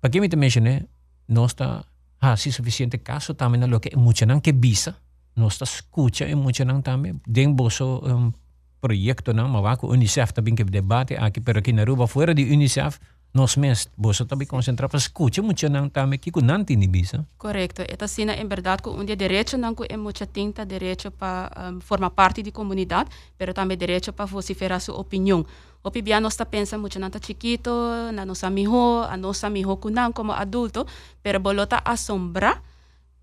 Que 0.07 0.20
me 0.20 0.29
te 0.29 0.37
mencioné, 0.37 0.87
no 1.26 1.46
está 1.46 1.87
así 2.20 2.52
suficiente 2.52 3.02
caso 3.02 3.35
también 3.35 3.64
a 3.64 3.66
lo 3.66 3.81
que 3.81 3.96
mucha 3.96 4.26
nan 4.26 4.40
que 4.40 4.52
visa, 4.52 5.00
no 5.35 5.48
está 5.48 5.64
escucha 5.64 6.29
y 6.29 6.35
mucha 6.35 6.64
nan 6.64 6.83
también. 6.83 7.20
Den 7.26 7.57
boso 7.57 8.00
um, 8.00 8.33
proyecto 8.81 9.33
nan, 9.33 9.50
mawako 9.50 9.88
UNICEF 9.88 10.33
también 10.33 10.57
que 10.57 10.64
debate 10.64 11.16
aquí, 11.18 11.40
pero 11.40 11.59
aquí 11.59 11.70
en 11.70 11.81
Aruba 11.81 12.07
fuera 12.07 12.35
de 12.35 12.42
UNICEF, 12.42 13.00
nos 13.37 13.57
mes, 13.59 13.90
boso 13.96 14.27
también 14.27 14.49
concentrar 14.49 14.88
para 14.88 14.99
escucha 14.99 15.42
mucha 15.42 15.68
nan 15.68 15.90
también 15.90 16.20
que 16.20 16.31
nan 16.42 16.64
tini 16.64 16.87
visa. 16.87 17.27
Correcto. 17.37 17.83
Esta 17.83 18.09
sina 18.09 18.33
em 18.35 18.49
verdade 18.49 18.83
que 18.83 18.88
um 18.88 19.05
dia 19.05 19.14
direito 19.14 19.59
não 19.59 19.75
que 19.75 19.85
é 19.92 19.96
muita 19.96 20.27
tinta 20.27 20.64
direito 20.64 21.11
para 21.11 21.53
um, 21.70 21.81
formar 21.81 22.11
parte 22.11 22.42
da 22.42 22.51
comunidade, 22.51 23.11
pero 23.37 23.53
também 23.53 23.77
direito 23.77 24.12
para 24.12 24.25
vociferar 24.25 24.81
sua 24.81 24.99
opinião. 24.99 25.44
O 25.85 25.90
pibia 25.90 26.18
nós 26.18 26.33
está 26.33 26.46
pensa 26.46 26.79
muito 26.79 26.99
nanta 26.99 27.20
chiquito, 27.22 27.70
na 28.12 28.25
nossa 28.25 28.49
mijo, 28.49 29.03
a 29.03 29.16
nossa 29.16 29.51
mijo 29.51 29.77
kunang 29.77 30.12
como 30.12 30.33
adulto, 30.33 30.87
pero 31.22 31.38
bolota 31.38 31.81
assombra 31.85 32.62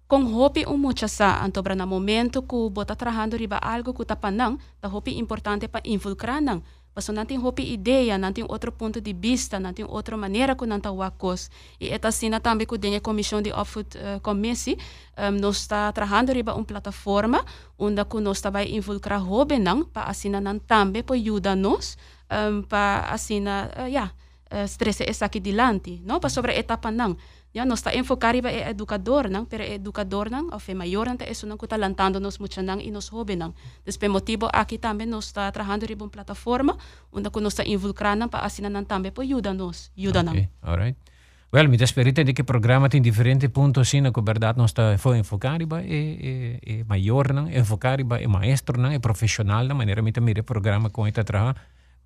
com 0.08 0.24
hopi 0.36 0.64
um 0.68 0.78
mucha 0.78 1.08
sa 1.08 1.44
antobra 1.44 1.76
na 1.76 1.88
momento 1.88 2.44
que 2.44 2.70
bota 2.70 2.96
trabajando 2.96 3.36
riba 3.36 3.58
algo 3.58 3.94
que 3.94 4.06
tá 4.06 4.16
panang, 4.16 4.60
tá 4.80 4.88
hopi 4.88 5.18
importante 5.18 5.68
para 5.68 5.82
involucrar 5.86 6.40
nang. 6.40 6.62
Paso 6.94 7.12
natin 7.12 7.42
hopi 7.42 7.74
ideia, 7.74 8.18
natin 8.18 8.46
outro 8.48 8.72
ponto 8.72 9.02
de 9.02 9.14
vista, 9.14 9.60
natin 9.60 9.86
outra 9.90 10.16
maneira 10.16 10.56
que 10.56 10.66
nanta 10.66 10.92
wakos. 10.92 11.50
E 11.80 11.90
esta 11.90 12.12
sina 12.12 12.40
também 12.40 12.68
tem 12.68 12.96
a 12.96 13.02
comissão 13.02 13.42
de 13.42 13.52
opvoed 13.52 13.98
uh, 13.98 14.22
um, 15.18 15.40
nós 15.40 15.58
está 15.58 15.92
trabajando 15.92 16.32
riba 16.34 16.54
uma 16.54 16.64
plataforma 16.64 17.44
onde 17.80 18.04
nós 18.22 18.38
está 18.38 18.50
vai 18.52 18.68
involucrar 18.68 19.22
hopi 19.22 19.58
nang 19.58 19.86
para 19.86 20.10
assina 20.10 20.40
nan 20.40 20.60
também 20.60 21.04
ajudar 21.10 21.56
nos 21.56 21.98
um, 22.30 22.62
para 22.62 23.10
assina, 23.10 23.72
uh, 23.78 23.88
yeah, 23.88 24.12
uh, 24.52 24.66
stresse 24.68 25.04
essa 25.04 25.26
aqui 25.26 25.40
dilante, 25.40 26.02
no? 26.06 26.20
Para 26.20 26.30
sobre 26.30 26.58
etapa 26.58 26.92
nang. 26.92 27.18
Ya 27.54 27.66
nos 27.66 27.84
ta 27.84 27.92
enfo 27.94 28.18
cariba 28.18 28.50
e 28.50 28.66
educador 28.66 29.30
nang 29.30 29.46
pero 29.46 29.64
educador 29.64 30.34
nang 30.34 30.50
of 30.50 30.68
e 30.68 30.74
mayor 30.74 31.06
nang 31.06 31.22
ta 31.22 31.26
eso 31.26 31.46
nang 31.46 31.58
kuta 31.58 31.78
nos 31.78 32.40
mucha 32.40 32.62
nang 32.62 32.82
y 32.82 32.90
nos 32.90 33.10
joven 33.10 33.40
nang. 33.40 33.54
Despe 33.86 34.10
motivo 34.10 34.50
aquí 34.52 34.78
también 34.78 35.10
nos 35.10 35.34
ta 35.34 35.52
trabajando 35.52 35.86
ribon 35.86 36.10
plataforma 36.10 36.78
unda 37.12 37.30
ku 37.30 37.40
nos 37.40 37.54
ta 37.56 37.64
involucrar 37.64 38.18
nang 38.18 38.30
pa 38.30 38.40
asina 38.42 38.70
nang 38.70 38.86
también 38.86 39.14
po 39.14 39.22
ayuda 39.22 39.54
nos, 39.54 39.92
ayuda 39.96 40.22
okay. 40.22 40.50
All 40.62 40.78
right. 40.78 40.98
Wel, 41.54 41.70
mi 41.70 41.78
desperite 41.78 42.24
di 42.24 42.34
che 42.34 42.44
programmati 42.44 42.98
in 42.98 43.04
differenti 43.04 43.48
punti 43.48 43.84
sino 43.84 44.10
che 44.10 44.22
verdad 44.24 44.56
non 44.56 44.68
sta 44.68 44.98
fo 44.98 45.14
infocariba 45.14 45.82
e, 45.82 45.86
eh, 45.86 45.94
e, 45.94 46.28
eh, 46.28 46.60
e 46.60 46.80
eh, 46.80 46.84
mayor 46.88 47.32
nang, 47.32 47.54
infocariba 47.54 48.18
e 48.18 48.26
maestro 48.26 48.82
nang, 48.82 48.92
e 48.92 49.00
professional 49.00 49.68
nang, 49.68 49.78
maniera 49.78 50.02
mi 50.02 50.12
te 50.12 50.20
mire 50.20 50.42
programma 50.42 50.90
con 50.90 51.06
ita 51.06 51.22
traha. 51.22 51.54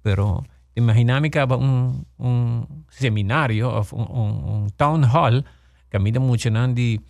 Pero 0.02 0.44
eh, 0.78 0.82
imaginamica 0.82 1.50
ba 1.50 1.58
un, 1.58 2.06
un 2.22 2.66
seminario, 2.90 3.70
of 3.70 3.94
un, 3.94 4.06
un, 4.06 4.32
un 4.46 4.70
town 4.78 5.04
hall, 5.04 5.44
kami 5.90 6.12
da 6.12 6.20
mucho 6.20 6.50
nandi 6.50 7.02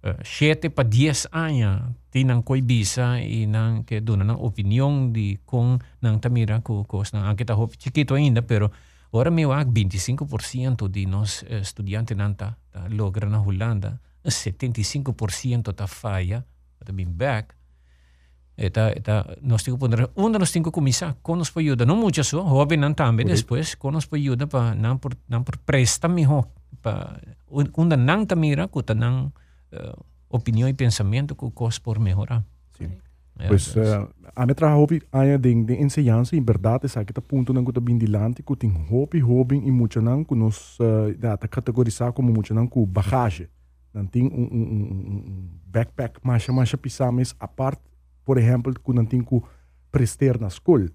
7 0.00 0.06
uh, 0.06 0.16
eh, 0.22 0.70
pa 0.70 0.82
10 0.86 1.28
anya 1.34 1.92
tinang 2.08 2.40
koy 2.40 2.62
bisa 2.62 3.20
inang 3.20 3.84
ke 3.84 4.00
duna 4.00 4.24
ng 4.24 4.38
opinion 4.40 5.12
di 5.12 5.36
kung 5.44 5.76
nang 6.00 6.16
tamira 6.22 6.56
ko 6.64 6.88
kos 6.88 7.12
nang 7.12 7.36
kita 7.36 7.52
hop 7.52 7.76
chiquito 7.76 8.16
ainda 8.16 8.40
pero 8.40 8.72
ora 9.12 9.28
mi 9.28 9.44
wag 9.44 9.68
25% 9.68 10.88
di 10.88 11.04
nos 11.04 11.44
eh, 11.44 11.58
uh, 11.58 11.60
estudiante 11.60 12.16
nanta 12.16 12.56
ta 12.72 12.88
logra 12.88 13.28
na 13.28 13.44
Holanda 13.44 13.92
75% 14.24 15.12
ta 15.74 15.84
falla 15.84 16.40
ta 16.80 16.92
bin 16.92 17.12
back. 17.12 17.59
Eta 18.66 18.82
eta 18.98 19.14
nós 19.42 19.62
temos 19.64 19.80
poner 19.80 20.10
onde 20.14 20.38
nós 20.38 20.50
temos 20.52 20.68
que 20.68 20.74
começar 20.78 21.16
com 21.22 21.34
nos 21.36 21.50
ajuda 21.56 21.84
não 21.86 21.96
muito 21.96 22.22
só 22.22 22.44
jovem 22.44 22.78
não 22.78 22.92
também 22.92 23.24
depois 23.26 23.74
com 23.80 23.90
nos 23.90 24.06
ajuda 24.12 24.46
para 24.46 24.74
não 24.74 24.98
por 24.98 25.12
não 25.28 25.42
por 25.42 25.56
presta 25.68 26.08
melhor 26.08 26.44
para 26.82 27.20
onde 27.50 27.96
não 27.96 28.26
tamira 28.26 28.68
com 28.68 28.80
não 28.94 29.32
uh, 29.72 29.96
opinião 30.28 30.68
e 30.68 30.74
pensamento 30.74 31.34
que 31.34 31.50
cos 31.50 31.78
por 31.78 31.98
melhorar 31.98 32.44
Sim. 32.76 32.90
Pues 33.48 33.72
dus- 33.72 33.76
uh, 33.76 34.08
a 34.36 34.44
me 34.44 34.54
trajo 34.54 34.76
hopi 34.82 35.00
aya 35.12 35.38
de 35.38 35.50
de 35.64 35.74
enseñanza 35.80 36.36
en 36.36 36.44
verdad 36.44 36.84
es 36.84 36.92
que 37.06 37.20
punto 37.22 37.52
nang 37.54 37.64
kuta 37.64 37.80
bindilante 37.80 38.42
ku 38.42 38.54
ting 38.54 38.74
hopi 38.92 39.20
hobi 39.22 39.56
e 39.56 39.70
mucho 39.72 40.00
nang 40.02 40.26
ku 40.28 40.34
nos 40.36 40.76
uh, 40.80 41.08
da 41.16 41.36
ta 41.40 41.48
categorizar 41.48 42.12
como 42.12 42.28
mucho 42.32 42.52
nang 42.52 42.68
ku 42.68 42.84
bagage 42.86 43.48
nan 43.94 44.06
ting 44.12 44.28
un, 44.30 44.46
un, 44.52 44.66
un, 44.74 44.82
un- 44.92 45.24
un 45.30 45.48
backpack 45.72 46.20
masha 46.22 46.52
masha 46.52 46.76
pisames 46.76 47.34
apart 47.40 47.80
por 47.80 47.80
exemplo 47.80 47.89
ku 48.82 48.92
nan 48.92 49.06
ting 49.06 49.24
ku 49.24 49.42
prester 49.90 50.40
na 50.40 50.48
school. 50.48 50.88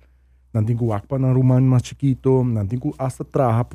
Nan 0.53 0.65
ting 0.65 0.77
ku 0.77 0.91
akpa 0.93 1.19
na 1.19 1.33
roman 1.33 1.63
mas 1.63 1.83
chiquito 1.83 2.43
nan 2.43 2.67
ting 2.67 2.79
ku 2.79 2.93
hasta 2.97 3.23
traha 3.23 3.65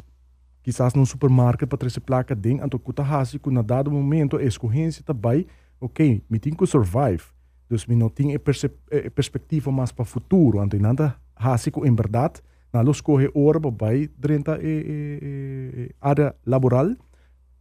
quizás 0.62 0.94
num 0.94 1.06
supermarket 1.06 1.68
para 1.68 1.78
trazer 1.78 2.00
placa 2.00 2.34
ding 2.34 2.60
anto 2.60 2.78
kuta 2.78 3.02
hasi 3.02 3.38
ku 3.38 3.50
na 3.50 3.62
dado 3.62 3.90
momento 3.90 4.36
a 4.36 4.42
escorrência 4.42 5.02
também 5.02 5.46
ok 5.80 6.22
me 6.28 6.38
tem 6.38 6.52
que 6.54 6.66
survive. 6.66 7.24
Dus 7.68 7.86
me 7.86 7.94
não 7.94 8.08
tem 8.08 8.34
a 8.34 8.38
perce- 8.38 8.70
eh, 8.90 9.08
perspectiva 9.10 9.70
mais 9.70 9.92
para 9.92 10.04
futuro 10.04 10.58
anto 10.60 10.76
nada 10.78 11.16
hasi 11.36 11.70
ku 11.70 11.86
em 11.86 11.94
verdade 11.94 12.40
na 12.72 12.82
los 12.82 13.00
corre 13.00 13.30
hora 13.34 13.60
para 13.60 13.70
vai 13.70 14.08
durante 14.18 14.50
a, 14.50 14.54
a, 14.54 16.10
área 16.10 16.34
laboral 16.46 16.94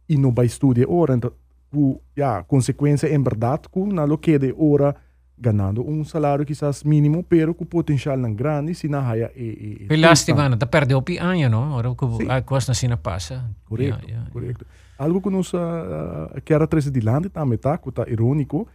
e 0.08 0.16
não 0.16 0.32
vai 0.32 0.46
estudar 0.46 0.86
hora 0.88 1.14
então 1.14 1.32
ku 1.70 2.00
ja 2.16 2.42
consequência 2.44 3.08
em 3.08 3.22
verdade 3.22 3.68
ku 3.68 3.86
na 3.86 4.04
lo 4.04 4.18
que 4.18 4.38
de 4.38 4.52
hora 4.56 4.94
ganhando 5.40 5.82
um 5.88 6.04
salário 6.04 6.44
quizás 6.44 6.84
mínimo 6.84 7.24
pero 7.24 7.54
com 7.54 7.64
potencial 7.64 8.16
não 8.18 8.34
grande 8.34 8.74
se 8.74 8.88
na 8.88 9.00
haya 9.00 9.32
e, 9.34 9.84
e, 9.84 9.86
Pe 9.88 9.96
lastima 9.96 10.48
na 10.48 10.56
ta 10.56 10.66
perde 10.66 10.94
opi 10.94 11.18
año 11.18 11.48
no 11.48 11.74
ora 11.74 11.94
ko 11.94 12.18
Sim. 12.18 12.28
a 12.30 12.42
kos 12.42 12.68
na 12.68 12.74
sina 12.74 12.96
passa 12.96 13.48
Correcto, 13.64 14.06
Ja, 14.06 14.14
ja, 14.14 14.24
ja. 14.24 14.30
correcto. 14.30 14.66
Algo 14.98 15.22
que 15.22 15.30
nos 15.30 15.54
uh, 15.54 16.68
trazer 16.68 16.90
de 16.90 17.00
lande 17.00 17.30
também 17.30 17.56
tá, 17.56 17.78
que 17.78 17.90
tá 17.90 18.04
irônico, 18.06 18.68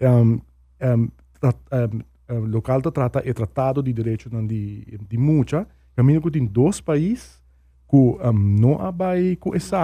um, 0.00 0.40
um, 0.80 1.08
tra, 1.40 1.54
um, 1.72 2.34
um, 2.36 2.46
local 2.46 2.80
tá 2.80 2.92
trata 2.92 3.22
é 3.24 3.32
tratado 3.32 3.82
de 3.82 3.92
direito 3.92 4.30
de 4.46 4.98
de 5.10 5.18
mucha, 5.18 5.66
caminho 5.96 6.22
que 6.22 6.30
tem 6.30 6.46
dois 6.46 6.80
países 6.80 7.41
que 7.92 7.96
um, 7.96 8.32
não 8.32 8.80
abai 8.80 9.36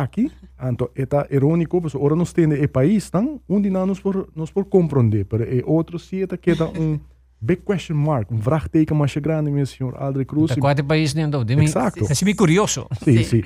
aqui, 0.02 0.32
então 0.62 0.88
é 0.94 1.04
tá 1.04 1.26
irônico, 1.30 1.78
porque 1.82 1.98
ora 1.98 2.16
nós 2.16 2.32
temos 2.32 2.58
é 2.58 2.66
país 2.66 3.10
tão 3.10 3.38
onde 3.46 3.68
não 3.68 3.84
nos 3.84 4.00
por 4.00 4.30
nos 4.34 4.50
por 4.50 4.64
compreender, 4.64 5.26
pero 5.26 5.44
é 5.44 5.62
outro 5.66 5.98
se 5.98 6.26
tá 6.26 6.38
que 6.38 6.52
um 6.52 6.98
big 7.38 7.60
question 7.62 7.96
mark, 7.96 8.32
um 8.32 8.38
vraagteken 8.38 8.96
mais 8.96 9.14
grande, 9.16 9.50
meu 9.50 9.66
senhor 9.66 9.94
Aldre 9.96 10.24
Cruz. 10.24 10.54
Ta 10.54 10.60
quate 10.60 10.82
país 10.82 11.12
nem 11.12 11.28
do. 11.28 11.44
Exacto. 11.62 12.06
É 12.10 12.14
semi 12.14 12.34
curioso. 12.34 12.86
Sim, 13.04 13.22
Sim. 13.22 13.42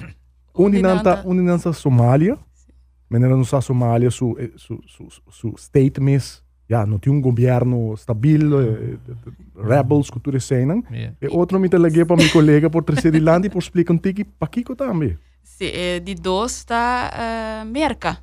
Onde 0.54 0.80
não 0.80 1.02
tá- 1.02 1.22
onde 1.26 1.42
não 1.42 1.56
está 1.56 1.72
Somália, 1.72 2.38
maneira 3.10 3.34
não 3.34 3.42
está 3.42 3.60
Somália, 3.60 4.10
su, 4.12 4.36
su, 4.56 4.78
su, 4.86 5.08
su 5.28 5.54
state 5.56 6.00
mes, 6.00 6.40
ja, 6.72 6.86
un 7.06 7.20
governo 7.20 7.94
stabile, 7.96 8.56
mm. 8.56 8.92
eh, 8.92 8.98
rebels, 9.54 10.08
mm. 10.08 10.12
cultura 10.12 10.40
senen. 10.40 10.82
Yeah. 10.90 11.14
E 11.20 11.28
outro 11.28 11.58
mi 11.58 11.68
teleguei 11.68 12.04
para 12.04 12.16
meu 12.16 12.30
collega 12.30 12.70
por 12.70 12.84
terceiro 12.84 13.16
Irlanda 13.16 13.46
e 13.46 13.50
por 13.50 13.60
explicar 13.60 13.92
um 13.92 13.98
tique 13.98 14.24
para 14.24 14.48
Kiko 14.48 14.74
também. 14.74 15.18
Sim, 15.42 15.70
é, 15.72 16.00
de 16.00 16.14
dois 16.14 16.64
tá 16.64 17.10
uh, 17.12 17.62
eh, 17.62 17.64
merca. 17.64 18.18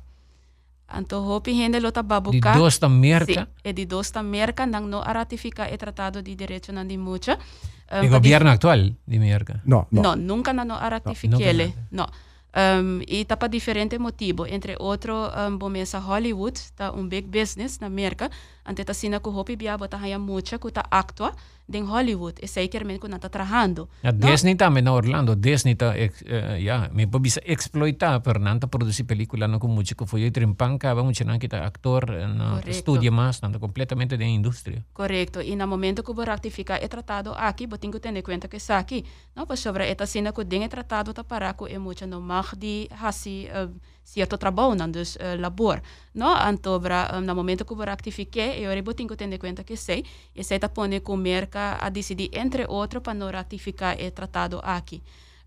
Anto 0.92 1.16
hopi 1.22 1.52
hende 1.52 1.78
lota 1.78 2.02
babuka. 2.02 2.52
Di 2.52 2.58
dosta 2.58 2.88
merca? 2.88 3.46
Sì, 3.46 3.68
e 3.68 3.72
di 3.72 3.86
dosta 3.86 4.22
merca 4.22 4.66
nang 4.66 4.88
no 4.88 5.00
a 5.00 5.12
ratifica 5.12 5.68
e 5.68 5.76
trattato 5.76 6.20
di 6.20 6.34
diritto 6.34 6.72
nan 6.72 6.88
di 6.88 6.96
mucha. 6.96 7.34
Uh, 7.34 7.94
eh, 7.94 8.04
il 8.04 8.10
governo 8.10 8.48
di... 8.48 8.54
attuale 8.54 8.94
di 9.04 9.18
merca? 9.18 9.60
No, 9.64 9.86
no. 9.90 10.00
No, 10.00 10.14
nunca 10.14 10.50
nan 10.50 10.66
no 10.66 10.74
a 10.74 10.88
ratificele. 10.88 11.86
No. 11.90 12.02
no. 12.02 12.28
Um, 12.56 13.00
e 13.06 13.24
tá 13.24 13.36
para 13.36 13.48
diferente 13.48 13.98
motivo. 13.98 14.46
Entre 14.46 14.76
outro, 14.78 15.14
um, 15.14 15.56
bomesa 15.56 15.98
Hollywood, 15.98 16.60
tá 16.74 16.92
um 16.92 17.06
big 17.06 17.28
business 17.28 17.78
na 17.78 17.86
América. 17.86 18.30
Ante 18.64 18.84
ta 18.84 18.92
sina 18.92 19.20
ku 19.20 19.30
hopi 19.30 19.56
bia 19.56 19.76
bota 19.78 19.98
haya 19.98 20.18
mucha 20.18 20.58
ku 20.58 20.70
ta 20.70 20.82
actua 20.90 21.34
den 21.70 21.86
Hollywood. 21.86 22.38
E 22.42 22.46
zeker 22.46 22.84
men 22.84 22.98
ku 22.98 23.06
nata 23.06 23.28
trabajando. 23.28 23.88
Ja, 24.02 24.12
no? 24.12 24.18
desni 24.18 24.56
ta 24.56 24.70
mena 24.70 24.92
Orlando, 24.92 25.34
desni 25.34 25.76
ta 25.76 25.94
ex, 25.94 26.22
ya, 26.58 26.88
mi 26.92 27.06
po 27.06 27.18
bisa 27.18 27.40
exploita 27.44 28.20
per 28.20 28.40
nanta 28.40 28.66
produci 28.66 29.04
película 29.04 29.46
no 29.46 29.58
ku 29.58 29.68
mucha 29.68 29.94
ku 29.94 30.04
foi 30.04 30.30
trimpan 30.30 30.78
ka 30.78 30.94
ba 30.94 31.02
mucha 31.02 31.24
nankita 31.24 31.64
actor 31.64 32.10
eh, 32.10 32.26
na 32.26 32.60
estudia 32.66 33.10
mas 33.10 33.42
nanta 33.42 33.58
completamente 33.58 34.16
de 34.16 34.24
industria. 34.24 34.82
Correcto. 34.92 35.40
Y 35.40 35.56
na 35.56 35.66
momento 35.66 36.02
ku 36.02 36.14
bo 36.14 36.24
rectifica 36.24 36.76
e 36.76 36.88
tratado 36.88 37.34
aki 37.38 37.66
bo 37.66 37.78
tingu 37.78 38.00
tende 38.00 38.22
cuenta 38.22 38.48
que 38.48 38.60
saki. 38.60 39.04
No, 39.36 39.46
pues 39.46 39.60
sobre 39.60 39.90
eta 39.90 40.06
sina 40.06 40.32
ku 40.32 40.44
den 40.44 40.62
e 40.62 40.68
tratado 40.68 41.14
ta 41.14 41.22
para 41.22 41.54
ku 41.54 41.66
e 41.66 41.78
mucha 41.78 42.06
no 42.06 42.20
magdi 42.20 42.88
hasi 42.90 43.46
uh, 43.46 43.70
eh, 43.70 43.70
cierto 44.02 44.36
trabajo, 44.38 44.74
dan 44.74 44.92
dus 44.92 45.16
uh, 45.16 45.38
labor. 45.38 45.80
No, 46.12 46.34
antobra 46.34 47.10
um, 47.14 47.24
na 47.24 47.34
momento 47.34 47.64
ku 47.64 47.76
bo 47.76 47.84
rectifique 47.84 48.49
ratificar, 48.58 48.78
eu 48.78 48.84
vou 48.84 48.94
ter 48.94 49.06
que 49.06 49.16
ter 49.16 49.32
em 49.32 49.38
conta 49.38 49.62
que 49.64 49.76
sei, 49.76 50.04
e 50.34 50.42
sei 50.42 50.58
tá 50.58 50.68
pone 50.68 51.00
com 51.00 51.16
merca 51.16 51.78
a 51.80 51.88
decidir 51.88 52.30
entre 52.32 52.64
outro 52.68 53.00
para 53.00 53.14
não 53.14 53.30
ratificar 53.30 53.96
é 53.98 54.10
tratado 54.10 54.60
aqui. 54.62 55.02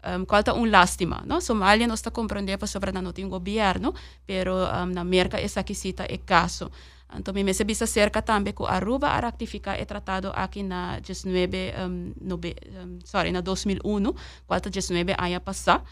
Um, 0.05 0.25
qual 0.25 0.43
tá 0.43 0.53
um 0.53 0.65
lástima, 0.69 1.23
no? 1.25 1.39
Somália 1.39 1.87
não 1.87 1.95
está 1.95 2.11
compreendendo 2.11 2.67
sobre 2.67 2.91
não 2.91 3.13
tem 3.13 3.27
governo, 3.27 3.93
pero 4.27 4.53
um, 4.53 4.85
na 4.87 5.03
merca 5.03 5.39
essa 5.39 5.61
aqui 5.61 5.73
cita 5.73 6.05
é 6.09 6.17
caso. 6.17 6.69
Então, 7.15 7.33
me 7.33 7.53
se 7.53 7.63
bisa 7.63 7.85
cerca 7.85 8.21
também 8.21 8.53
que 8.53 8.63
Aruba 8.65 9.07
a 9.07 9.19
ratificar 9.19 9.79
é 9.79 9.85
tratado 9.85 10.31
aqui 10.35 10.63
na 10.63 10.99
19, 10.99 11.73
um, 11.87 12.13
nobe, 12.19 12.55
um, 12.83 12.99
sorry, 13.05 13.31
na 13.31 13.39
2001, 13.39 14.13
qual 14.47 14.59
19 14.59 15.13
anos 15.17 15.39
passar. 15.39 15.83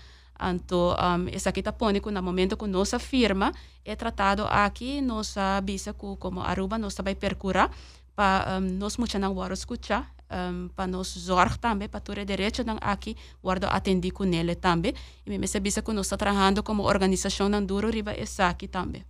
Então, 0.41 0.95
um, 0.95 1.27
essa 1.31 1.49
aqui 1.49 1.59
está 1.59 1.71
que 1.71 2.11
no 2.11 2.23
momento 2.23 2.57
que 2.57 2.65
nossa 2.65 2.97
firma 2.97 3.51
é 3.85 3.95
tratado 3.95 4.43
aqui, 4.49 4.99
nossa 5.01 5.61
bisa 5.61 5.93
que 5.93 6.15
como 6.17 6.41
Aruba 6.41 6.77
nós 6.77 6.95
vai 7.03 7.13
percurar 7.13 7.69
para 8.15 8.59
um, 8.59 8.77
nós 8.77 8.97
muito 8.97 9.17
não 9.19 9.35
vamos 9.35 9.59
escutar, 9.59 10.13
um, 10.31 10.67
para 10.75 10.87
nós 10.87 11.07
zorg 11.07 11.57
também, 11.59 11.87
para 11.87 11.99
ter 11.99 12.25
direito 12.25 12.63
não 12.63 12.77
aqui, 12.81 13.15
guardo 13.43 13.65
atender 13.65 14.11
com 14.11 14.23
ele 14.25 14.55
também. 14.55 14.93
E 15.25 15.37
me 15.37 15.47
se 15.47 15.59
bisa 15.59 15.81
que 15.81 15.93
nós 15.93 16.07
está 16.07 16.17
trabalhando 16.17 16.63
como 16.63 16.83
organização 16.83 17.47
não 17.47 17.63
duro 17.63 17.89
riba 17.89 18.11
essa 18.11 18.47
aqui 18.47 18.67
também. 18.67 19.03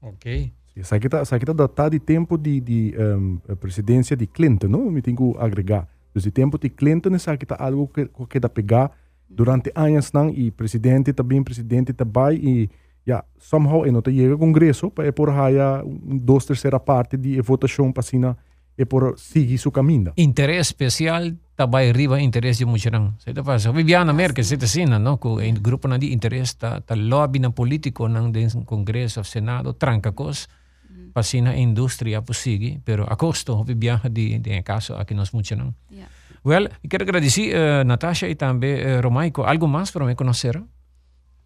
Ok. 0.00 0.52
Essa 0.74 0.96
aqui 0.96 1.06
está 1.06 1.52
datado 1.52 1.90
de 1.90 2.00
tempo 2.00 2.38
de, 2.38 2.60
de 2.60 2.94
um, 2.98 3.36
presidência 3.56 4.16
de 4.16 4.26
Clinton, 4.26 4.68
não? 4.68 4.90
Me 4.90 5.02
tenho 5.02 5.16
que 5.16 5.38
agregar. 5.38 5.86
Então, 6.10 6.22
de 6.22 6.30
tempo 6.30 6.58
de 6.58 6.70
Clinton, 6.70 7.14
essa 7.14 7.32
aqui 7.32 7.44
está 7.44 7.56
algo 7.58 7.88
que 7.88 8.06
que 8.26 8.40
dá 8.40 8.48
pegar 8.48 8.90
durante 9.34 9.72
años 9.74 10.12
nan, 10.14 10.32
y 10.34 10.50
presidente 10.50 11.12
también, 11.12 11.44
presidente 11.44 11.92
también, 11.94 12.40
y 12.42 12.70
ya, 13.04 13.24
somehow, 13.38 13.84
eh, 13.84 13.92
no 13.92 14.02
te 14.02 14.12
llega 14.12 14.36
congreso, 14.36 14.90
pues, 14.90 15.12
para 15.12 15.12
por 15.12 15.30
haya 15.30 15.82
dos 15.84 16.46
tercera 16.46 16.78
parte 16.78 17.16
de 17.16 17.36
eh, 17.36 17.42
votación 17.42 17.92
pues, 17.92 18.06
pasina 18.06 18.36
e 18.76 18.86
por 18.86 19.18
seguir 19.18 19.58
su 19.58 19.70
camino. 19.70 20.12
Interés 20.16 20.68
especial 20.68 21.36
também 21.56 21.90
arriba 21.90 22.20
interesse 22.20 22.60
de 22.60 22.66
muchirang. 22.66 23.14
Se 23.18 23.32
te 23.34 23.42
passa, 23.42 23.70
Viviana 23.70 24.12
Merkel 24.12 24.44
se 24.44 24.56
te 24.56 24.66
sina, 24.66 24.98
não? 24.98 25.18
Que 25.18 25.28
o 25.28 25.36
grupo 25.60 25.88
de 25.98 26.12
interesse 26.12 26.56
tá 26.56 26.80
tá 26.80 26.94
lobby 26.94 27.38
na 27.38 27.50
político 27.50 28.08
não 28.08 28.30
de 28.30 28.48
congresso, 28.64 29.22
senado, 29.24 29.74
tranca 29.74 30.12
cos. 30.12 30.48
Passina 31.12 31.50
pues, 31.50 31.60
indústria 31.60 32.22
por 32.22 32.34
seguir, 32.34 32.80
pero 32.84 33.04
a 33.06 33.16
custo 33.16 33.62
Viviana 33.64 34.08
de 34.08 34.38
de 34.38 34.62
caso 34.62 34.96
aqui 34.96 35.14
nós 35.14 35.32
muchirang. 35.32 35.74
Yeah. 35.90 36.08
Well, 36.44 36.68
quero 36.88 37.04
agradecer 37.04 37.54
uh, 37.54 37.84
Natasha 37.84 38.28
e 38.28 38.34
também 38.34 38.74
uh, 38.74 39.00
Romaico. 39.00 39.42
Algo 39.42 39.68
mais 39.68 39.90
para 39.90 40.04
me 40.04 40.14
conhecer? 40.14 40.60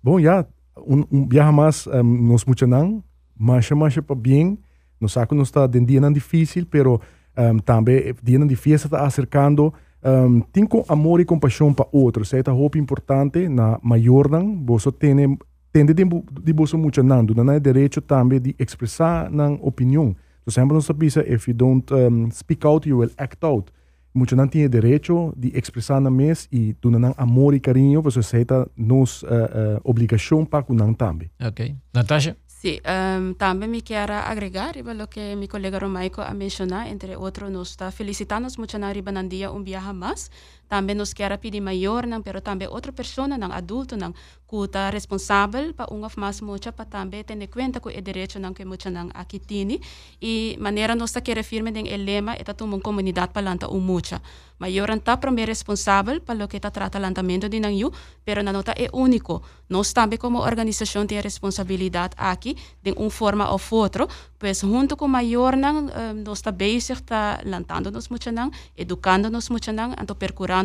Bom, 0.02 0.18
já 0.20 0.46
um, 0.78 1.04
um 1.10 1.28
viaja 1.28 1.52
mais 1.52 1.86
um, 1.86 2.02
nos 2.02 2.44
muito 2.44 2.66
não, 2.66 3.04
mas 3.38 3.70
mas 3.70 3.98
para 3.98 4.16
bem. 4.16 4.58
Não 4.98 5.08
sabe 5.08 5.28
que 5.28 5.42
está 5.42 5.66
de 5.66 5.80
dia 5.80 6.00
não 6.00 6.10
difícil, 6.10 6.64
pero 6.64 7.00
um, 7.36 7.58
também 7.58 8.14
dia 8.22 8.38
não 8.38 8.46
difícil 8.46 8.86
está 8.86 9.04
acercando 9.04 9.72
um, 10.02 10.40
tem 10.40 10.64
com 10.64 10.82
amor 10.88 11.20
e 11.20 11.26
compaixão 11.26 11.74
para 11.74 11.86
outros. 11.92 12.32
É 12.32 12.40
roupa 12.48 12.78
importante 12.78 13.48
na 13.48 13.78
maior 13.82 14.30
não, 14.30 14.64
você 14.64 14.90
tem 14.92 15.36
tende 15.72 15.92
de, 15.92 16.04
de 16.42 16.52
você 16.54 16.74
muito 16.74 17.02
não, 17.02 17.22
não 17.22 17.52
é 17.52 17.60
direito 17.60 18.00
também 18.00 18.40
de 18.40 18.54
expressar 18.58 19.30
na 19.30 19.48
opinião. 19.60 20.16
So 20.46 20.52
sempre 20.52 20.74
não 20.74 20.80
sabe 20.80 21.06
if 21.06 21.48
you 21.48 21.54
don't 21.54 21.92
um, 21.92 22.30
speak 22.30 22.66
out, 22.66 22.88
you 22.88 22.98
will 22.98 23.10
act 23.18 23.44
out 23.44 23.70
muchos 24.16 24.50
tienen 24.50 24.70
derecho 24.70 25.32
de 25.36 25.48
expresar 25.48 26.00
más 26.00 26.48
y 26.50 26.72
donar 26.80 27.14
amor 27.16 27.54
y 27.54 27.60
cariño, 27.60 28.02
pues 28.02 28.16
esa 28.16 28.38
es 28.38 28.46
nuestra 28.74 29.28
eh, 29.30 29.48
eh, 29.54 29.78
obligación 29.84 30.46
para 30.46 30.64
con 30.64 30.96
también. 30.96 31.30
Ok. 31.40 31.60
Natasha. 31.92 32.36
Sí, 32.66 32.80
um, 32.88 33.34
también 33.34 33.70
me 33.70 33.82
quiero 33.82 34.14
agregar 34.14 34.76
lo 34.76 35.08
que 35.10 35.36
mi 35.36 35.46
colega 35.46 35.78
Romaico 35.78 36.22
ha 36.22 36.32
mencionado, 36.32 36.88
entre 36.88 37.14
otros, 37.14 37.50
nos 37.50 37.70
está 37.70 37.92
felicitando 37.92 38.48
mucho 38.56 38.78
en 38.78 38.94
Ribanandía 38.94 39.50
un 39.50 39.62
viaje 39.62 39.92
más. 39.92 40.30
Também 40.68 40.96
nos 40.96 41.12
quero 41.12 41.38
pedir 41.38 41.60
maior, 41.60 42.06
não, 42.06 42.22
pero 42.22 42.40
também 42.40 42.68
outra 42.68 42.92
pessoa, 42.92 43.28
não, 43.28 43.52
adulto, 43.52 43.96
não, 43.96 44.12
que 44.12 44.56
está 44.64 44.90
responsável 44.90 45.74
para 45.74 45.92
um 45.92 46.06
mais 46.16 46.40
muito, 46.40 46.72
para 46.72 46.84
também 46.84 47.24
ter 47.24 47.40
em 47.40 47.46
conta 47.46 47.80
que 47.80 47.88
é 47.88 48.00
direito 48.00 48.38
não 48.38 48.52
muito 48.64 48.90
não 48.90 49.08
aqui 49.14 49.38
tini. 49.38 49.80
E 50.20 50.56
maneira 50.60 50.94
nós 50.94 51.10
está 51.10 51.20
querer 51.20 51.42
firme 51.42 51.70
den 51.72 51.86
el 51.88 52.04
lema, 52.04 52.34
é 52.34 52.64
uma 52.64 52.80
comunidade 52.80 53.32
para 53.32 53.42
lanta 53.42 53.68
um 53.68 53.80
muito. 53.80 54.20
Maior 54.58 54.88
para 55.00 55.30
mim 55.30 55.44
responsável 55.44 56.20
para 56.22 56.34
lo 56.34 56.48
que 56.48 56.56
está 56.56 56.70
trata 56.70 56.98
lantamento 56.98 57.46
de 57.48 57.60
não 57.60 57.92
pero 58.24 58.42
na 58.42 58.52
nota 58.52 58.72
é 58.72 58.88
único. 58.92 59.42
Nós 59.68 59.92
também 59.92 60.18
como 60.18 60.38
organização 60.38 61.06
tem 61.06 61.20
responsabilidade 61.20 62.14
aqui 62.16 62.56
de 62.82 62.92
uma 62.92 63.10
forma 63.10 63.50
ou 63.50 63.60
outra, 63.70 64.06
pois 64.38 64.60
junto 64.60 64.96
com 64.96 65.08
maior 65.08 65.56
não, 65.56 65.86
um, 65.86 66.22
nós 66.24 66.38
está 66.38 66.52
bezig 66.52 67.00
está 67.00 67.40
lantando 67.44 67.90
nos 67.90 68.08
muito 68.08 68.32
não, 68.32 68.50
educando 68.74 69.28
nos 69.30 69.50
muito 69.50 69.70
não, 69.72 69.92
então 69.92 70.16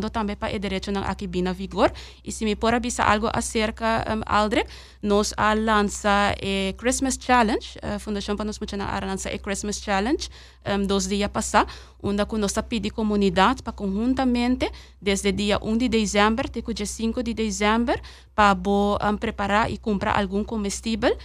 também 0.09 0.35
para 0.35 0.55
o 0.55 0.59
direito 0.59 0.91
não 0.91 1.03
aqui 1.03 1.27
bem 1.27 1.41
na 1.41 1.53
vigor. 1.53 1.91
E 2.23 2.31
se 2.31 2.45
me 2.45 2.55
por 2.55 2.73
avisa 2.73 3.03
algo 3.03 3.29
acerca 3.33 4.05
um, 4.07 4.21
Aldrich, 4.25 4.67
nós 5.01 5.33
a 5.37 5.53
lança 5.53 6.09
a 6.09 6.73
Christmas 6.73 7.17
Challenge, 7.19 7.77
a 7.81 7.99
Fundação 7.99 8.35
para 8.35 8.45
nós 8.45 8.59
muito 8.59 8.75
a 8.75 8.99
lança 9.05 9.29
a 9.29 9.37
Christmas 9.37 9.77
Challenge, 9.77 10.29
um, 10.65 10.85
dois 10.85 11.07
dias 11.07 11.29
passar, 11.31 11.65
onde 12.01 12.23
nós 12.37 12.53
pedindo 12.67 12.93
comunidade 12.93 13.63
para 13.63 13.73
conjuntamente 13.73 14.71
desde 15.01 15.31
dia 15.31 15.59
1 15.61 15.77
de 15.77 15.89
dezembro 15.89 16.47
até 16.47 16.61
dia 16.73 16.85
5 16.85 17.23
de 17.23 17.33
dezembro 17.33 17.99
para 18.35 18.55
um, 18.55 19.17
preparar 19.17 19.71
e 19.71 19.77
comprar 19.77 20.17
algum 20.19 20.43
comestível 20.43 21.17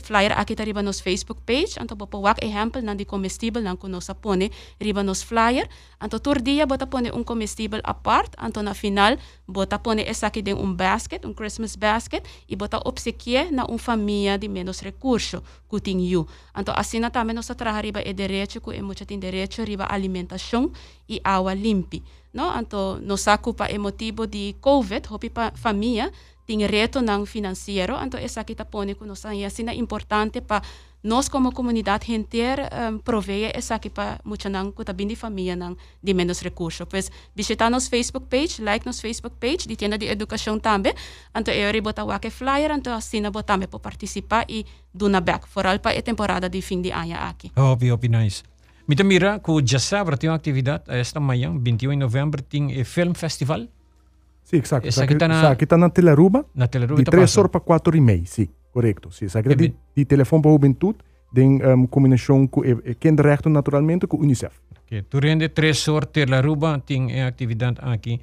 flyer 0.00 0.32
aqui 0.38 0.56
tá 0.56 0.64
riba 0.64 0.82
nos 0.82 1.00
Facebook 1.00 1.40
page, 1.44 1.76
anto 1.80 1.96
po 1.96 2.06
wak 2.20 2.40
exemplo 2.40 2.80
nan 2.80 2.96
di 2.96 3.04
comestible 3.04 3.60
nan 3.60 3.76
kuno 3.76 4.00
sa 4.00 4.14
pone 4.14 4.50
riba 4.80 5.02
nos 5.02 5.22
flyer, 5.22 5.68
anto 6.00 6.18
tur 6.18 6.40
dia 6.40 6.66
bota 6.66 6.86
pone 6.86 7.10
un 7.10 7.24
comestible 7.24 7.80
apart, 7.84 8.34
anto 8.38 8.62
na 8.62 8.72
final 8.72 9.18
bota 9.46 9.78
pone 9.78 10.08
esa 10.08 10.30
den 10.30 10.56
un 10.56 10.76
basket, 10.76 11.24
un 11.24 11.34
Christmas 11.34 11.76
basket, 11.76 12.24
e 12.48 12.56
bota 12.56 12.80
obsequie 12.84 13.50
na 13.50 13.66
un 13.68 13.78
família 13.78 14.38
de 14.38 14.48
menos 14.48 14.80
recurso, 14.80 15.42
kuting 15.68 16.00
you. 16.00 16.26
Anto 16.54 16.72
assim 16.74 17.00
também 17.10 17.34
nos 17.34 17.46
traha 17.46 17.80
riba 17.80 18.00
e 18.00 18.12
direito, 18.12 18.60
ku 18.60 18.72
e 18.72 18.80
mucha 18.80 19.04
tin 19.04 19.20
direito 19.20 19.62
riba 19.64 19.84
alimentação 19.84 20.70
e 21.08 21.20
água 21.24 21.54
limpi. 21.54 22.02
No, 22.32 22.48
anto 22.48 22.98
nos 23.02 23.26
ocupa 23.26 23.68
e 23.68 23.76
motivo 23.78 24.26
de 24.26 24.56
COVID, 24.60 25.06
hopi 25.10 25.30
família, 25.54 26.10
tem 26.46 26.66
reto 26.66 27.00
não 27.00 27.24
financeiro, 27.24 27.96
então 28.02 28.18
essa 28.20 28.40
aqui 28.40 28.52
está 28.52 28.64
pondo 28.64 28.94
que 28.94 29.04
nós 29.04 29.24
é 29.24 29.44
assim 29.44 29.64
importante 29.70 30.40
para 30.40 30.62
nós 31.02 31.28
como 31.28 31.52
comunidade 31.52 32.12
inteira 32.12 32.68
um, 32.92 32.98
prover 32.98 33.50
essa 33.54 33.74
aqui 33.74 33.90
para 33.90 34.20
muita 34.24 34.48
não 34.48 34.70
que 34.70 34.84
também 34.84 35.06
de 35.06 35.16
família 35.16 35.56
não 35.56 35.76
de 36.02 36.14
menos 36.14 36.40
recursos. 36.40 36.86
Pois 36.88 37.10
visitar 37.34 37.68
nos 37.70 37.88
Facebook 37.88 38.28
page, 38.28 38.62
like 38.62 38.86
nos 38.86 39.00
Facebook 39.00 39.36
page, 39.40 39.66
de 39.66 39.76
tenda 39.76 39.98
de 39.98 40.06
educação 40.06 40.60
também. 40.60 40.94
Então 41.34 41.52
eu 41.52 41.82
botar 41.82 42.04
o 42.04 42.30
flyer, 42.30 42.70
então 42.70 42.94
assim 42.94 43.22
botar 43.30 43.58
para 43.58 43.78
participar 43.80 44.44
e 44.48 44.64
do 44.94 45.08
na 45.08 45.20
back, 45.20 45.48
foral 45.48 45.78
para 45.80 45.98
a 45.98 46.02
temporada 46.02 46.48
de 46.48 46.62
fim 46.62 46.80
de 46.80 46.92
ano 46.92 47.14
aqui. 47.14 47.50
Hopi, 47.56 47.90
hopi, 47.90 48.08
nice. 48.08 48.42
Mita 48.86 49.04
mira, 49.04 49.38
que 49.38 49.52
já 49.64 49.78
sabe, 49.78 50.16
tem 50.16 50.28
uma 50.28 50.36
atividade, 50.36 50.84
esta 50.88 51.20
manhã, 51.20 51.56
21 51.56 51.90
de 51.90 51.96
novembro, 51.96 52.42
tem 52.42 52.80
o 52.80 52.84
Film 52.84 53.12
Festival. 53.14 53.66
Sì, 54.44 54.56
esatto. 54.56 54.82
Que 54.88 55.06
que 55.06 55.14
tá 55.16 55.28
na- 55.28 55.38
essa 55.38 55.56
que 55.56 55.66
tá 55.66 55.76
na 55.78 55.88
Teleruba, 55.88 56.44
Na 56.54 56.66
Teleruba 56.66 56.98
de 56.98 57.04
tá 57.04 57.10
3 57.10 57.22
passa. 57.30 57.40
horas 57.40 57.50
para 57.52 57.60
4 57.60 57.96
e 57.96 58.00
meia, 58.00 58.22
sim, 58.26 58.48
correto. 58.72 59.10
Sim, 59.10 59.26
essa 59.26 59.42
que 59.42 59.48
é 59.48 59.52
E 59.52 59.54
de, 59.56 59.68
bem- 59.68 59.76
de 59.96 60.04
telefone 60.04 60.42
para 60.42 60.50
a 60.50 60.54
juventude, 60.54 60.98
tem 61.34 61.64
um, 61.64 61.86
combinação 61.86 62.46
com 62.46 62.62
e, 62.64 62.72
e, 62.84 62.94
quem 62.94 63.14
resto 63.16 63.48
naturalmente 63.48 64.06
com 64.06 64.18
o 64.18 64.20
Unicef. 64.20 64.54
Okay. 64.86 65.02
Durante 65.10 65.48
três 65.48 65.88
horas, 65.88 66.10
Telaruba 66.12 66.78
tem 66.84 67.22
a 67.22 67.28
atividade 67.28 67.78
aqui. 67.80 68.20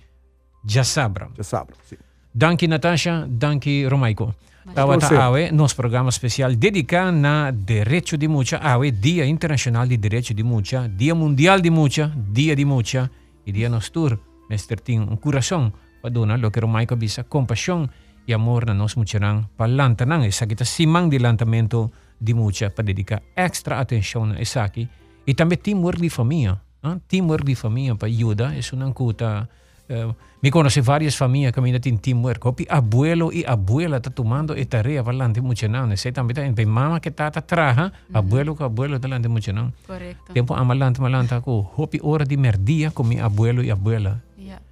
Já 0.65 0.83
sabra. 0.83 1.29
Já 1.37 1.43
sabe, 1.43 1.71
sim. 1.85 1.95
Danke 2.35 2.67
Natasha, 2.67 3.25
danke 3.27 3.87
Romaico. 3.87 4.35
Tawa 4.75 4.99
ta 4.99 5.23
awe, 5.23 5.51
nos 5.51 5.73
programa 5.73 6.09
especial 6.09 6.53
dedicado 6.53 7.11
na 7.17 7.49
Direito 7.49 8.15
de 8.17 8.27
Mucha, 8.27 8.57
awe, 8.59 8.91
Dia 8.91 9.25
Internacional 9.25 9.87
de 9.87 9.97
Direito 9.97 10.31
de 10.31 10.43
Mucha, 10.43 10.87
Dia 10.87 11.15
Mundial 11.15 11.59
de 11.59 11.71
Mucha, 11.71 12.11
Dia 12.15 12.55
de 12.55 12.65
Mucha, 12.65 13.09
e 13.47 13.51
dia 13.51 13.67
nos 13.67 13.89
tour, 13.89 14.19
Mr. 14.47 14.75
Ting, 14.83 14.99
um 15.09 15.15
coração, 15.15 15.73
para 16.01 16.11
donar 16.11 16.39
lo 16.39 16.51
que 16.51 16.59
Romaico 16.59 16.95
bisa, 16.95 17.23
compaixão 17.23 17.89
e 18.27 18.33
amor 18.33 18.65
na 18.65 18.73
nos 18.73 18.95
mucharang, 18.95 19.47
para 19.57 19.71
lantanang, 19.71 20.25
isa 20.25 20.47
kita 20.47 20.65
simang 20.65 21.09
de 21.09 21.19
lantamento 21.19 21.91
de 22.19 22.33
mucha, 22.33 22.69
para 22.69 22.85
dedicar 22.85 23.21
extra 23.35 23.79
atenção 23.79 24.25
na 24.25 24.41
isa 24.41 24.63
aqui, 24.63 24.87
e 25.25 25.33
também 25.33 25.57
teamwork 25.57 26.01
de 26.01 26.09
família, 26.09 26.61
Ah, 26.81 26.97
teamwork 27.07 27.43
di 27.43 27.55
família 27.55 27.95
para 27.95 28.07
ajuda, 28.07 28.55
isso 28.55 28.75
não 28.75 28.93
custa. 28.93 29.49
Uh, 29.89 30.15
me 30.41 30.51
conhece 30.51 30.81
várias 30.81 31.15
famílias 31.15 31.51
ainda 31.57 31.79
têm 31.79 31.97
teamwork. 31.97 32.47
Hopi 32.47 32.65
abuelo 32.69 33.33
e 33.33 33.43
abuela 33.43 33.99
tá 33.99 34.09
tomando 34.09 34.57
e 34.57 34.63
tarefa 34.63 35.03
falando 35.03 35.43
muito 35.43 35.67
não. 35.67 35.87
Né? 35.87 35.95
Sei 35.97 36.11
também 36.11 36.53
tem 36.53 36.65
mama 36.65 36.99
que 36.99 37.11
tá 37.11 37.31
tá 37.31 37.41
traja, 37.41 37.91
abuelo 38.13 38.55
com 38.55 38.63
abuelo 38.63 38.99
tá 38.99 39.09
falando 39.09 39.29
muito 39.29 39.51
não. 39.51 39.73
Correcto. 39.85 40.31
Tempo 40.31 40.53
amalanta 40.53 41.01
malanta 41.01 41.41
ko 41.41 41.67
hopi 41.75 41.99
hora 42.03 42.23
de 42.23 42.37
merdia 42.37 42.91
com 42.91 43.03
mi 43.03 43.19
abuelo 43.19 43.63
e 43.63 43.71
abuela. 43.71 44.21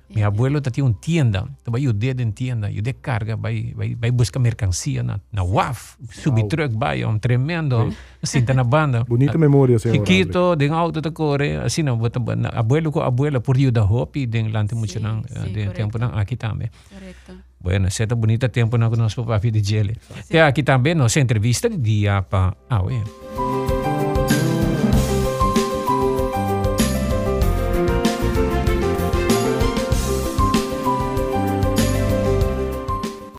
Mi 0.09 0.21
eh, 0.21 0.23
abuelo 0.23 0.59
eh. 0.59 0.61
tenía 0.61 0.83
una 0.83 0.99
tienda, 0.99 1.45
estaba 1.57 1.77
ayudando 1.77 2.23
en 2.23 2.33
tienda, 2.33 2.69
yo 2.69 2.79
ah, 2.81 2.83
de 2.83 2.93
carga, 2.95 3.35
va 3.35 3.49
a 3.49 4.11
buscar 4.11 4.41
mercancía 4.41 5.03
na, 5.03 5.19
na 5.31 5.43
UAF, 5.43 5.97
subtruck, 6.11 6.71
wow. 6.71 6.79
vai, 6.79 7.03
um 7.03 7.19
tremendo, 7.19 7.93
assim, 8.21 8.41
tá 8.43 8.63
banda. 8.63 9.03
Bonita 9.03 9.37
memória, 9.37 9.79
senhor. 9.79 9.95
Chiquito, 9.97 10.55
de 10.55 10.69
auto 10.69 11.01
da 11.01 11.11
core, 11.11 11.57
assim, 11.57 11.83
não, 11.83 11.97
bota, 11.97 12.19
pues, 12.19 12.37
na, 12.37 12.49
abuelo 12.49 12.91
com 12.91 13.01
abuela, 13.01 13.39
por 13.39 13.57
Rio 13.57 13.71
da 13.71 13.83
Hopi, 13.83 14.25
de 14.25 14.43
lante 14.49 14.73
sí, 14.73 14.79
muito 14.79 14.99
não, 14.99 15.21
sí, 15.23 15.33
ah, 15.35 15.39
de 15.41 15.49
correcto. 15.49 15.73
tempo 15.73 15.99
não, 15.99 16.17
aqui 16.17 16.35
também. 16.35 16.69
Correto. 16.89 17.43
Bueno, 17.59 17.89
certa 17.89 18.15
bonita 18.15 18.49
tempo 18.49 18.77
não, 18.77 18.89
papi 19.25 19.51
de 19.51 19.63
gele. 19.63 19.97
Até 20.17 20.41
aqui 20.41 20.63
também, 20.63 20.95
nossa 20.95 21.19
entrevista 21.19 21.69
de 21.69 21.77
dia 21.77 22.21
para 22.21 22.55
AOE. 22.69 23.03
Ah, 23.03 23.76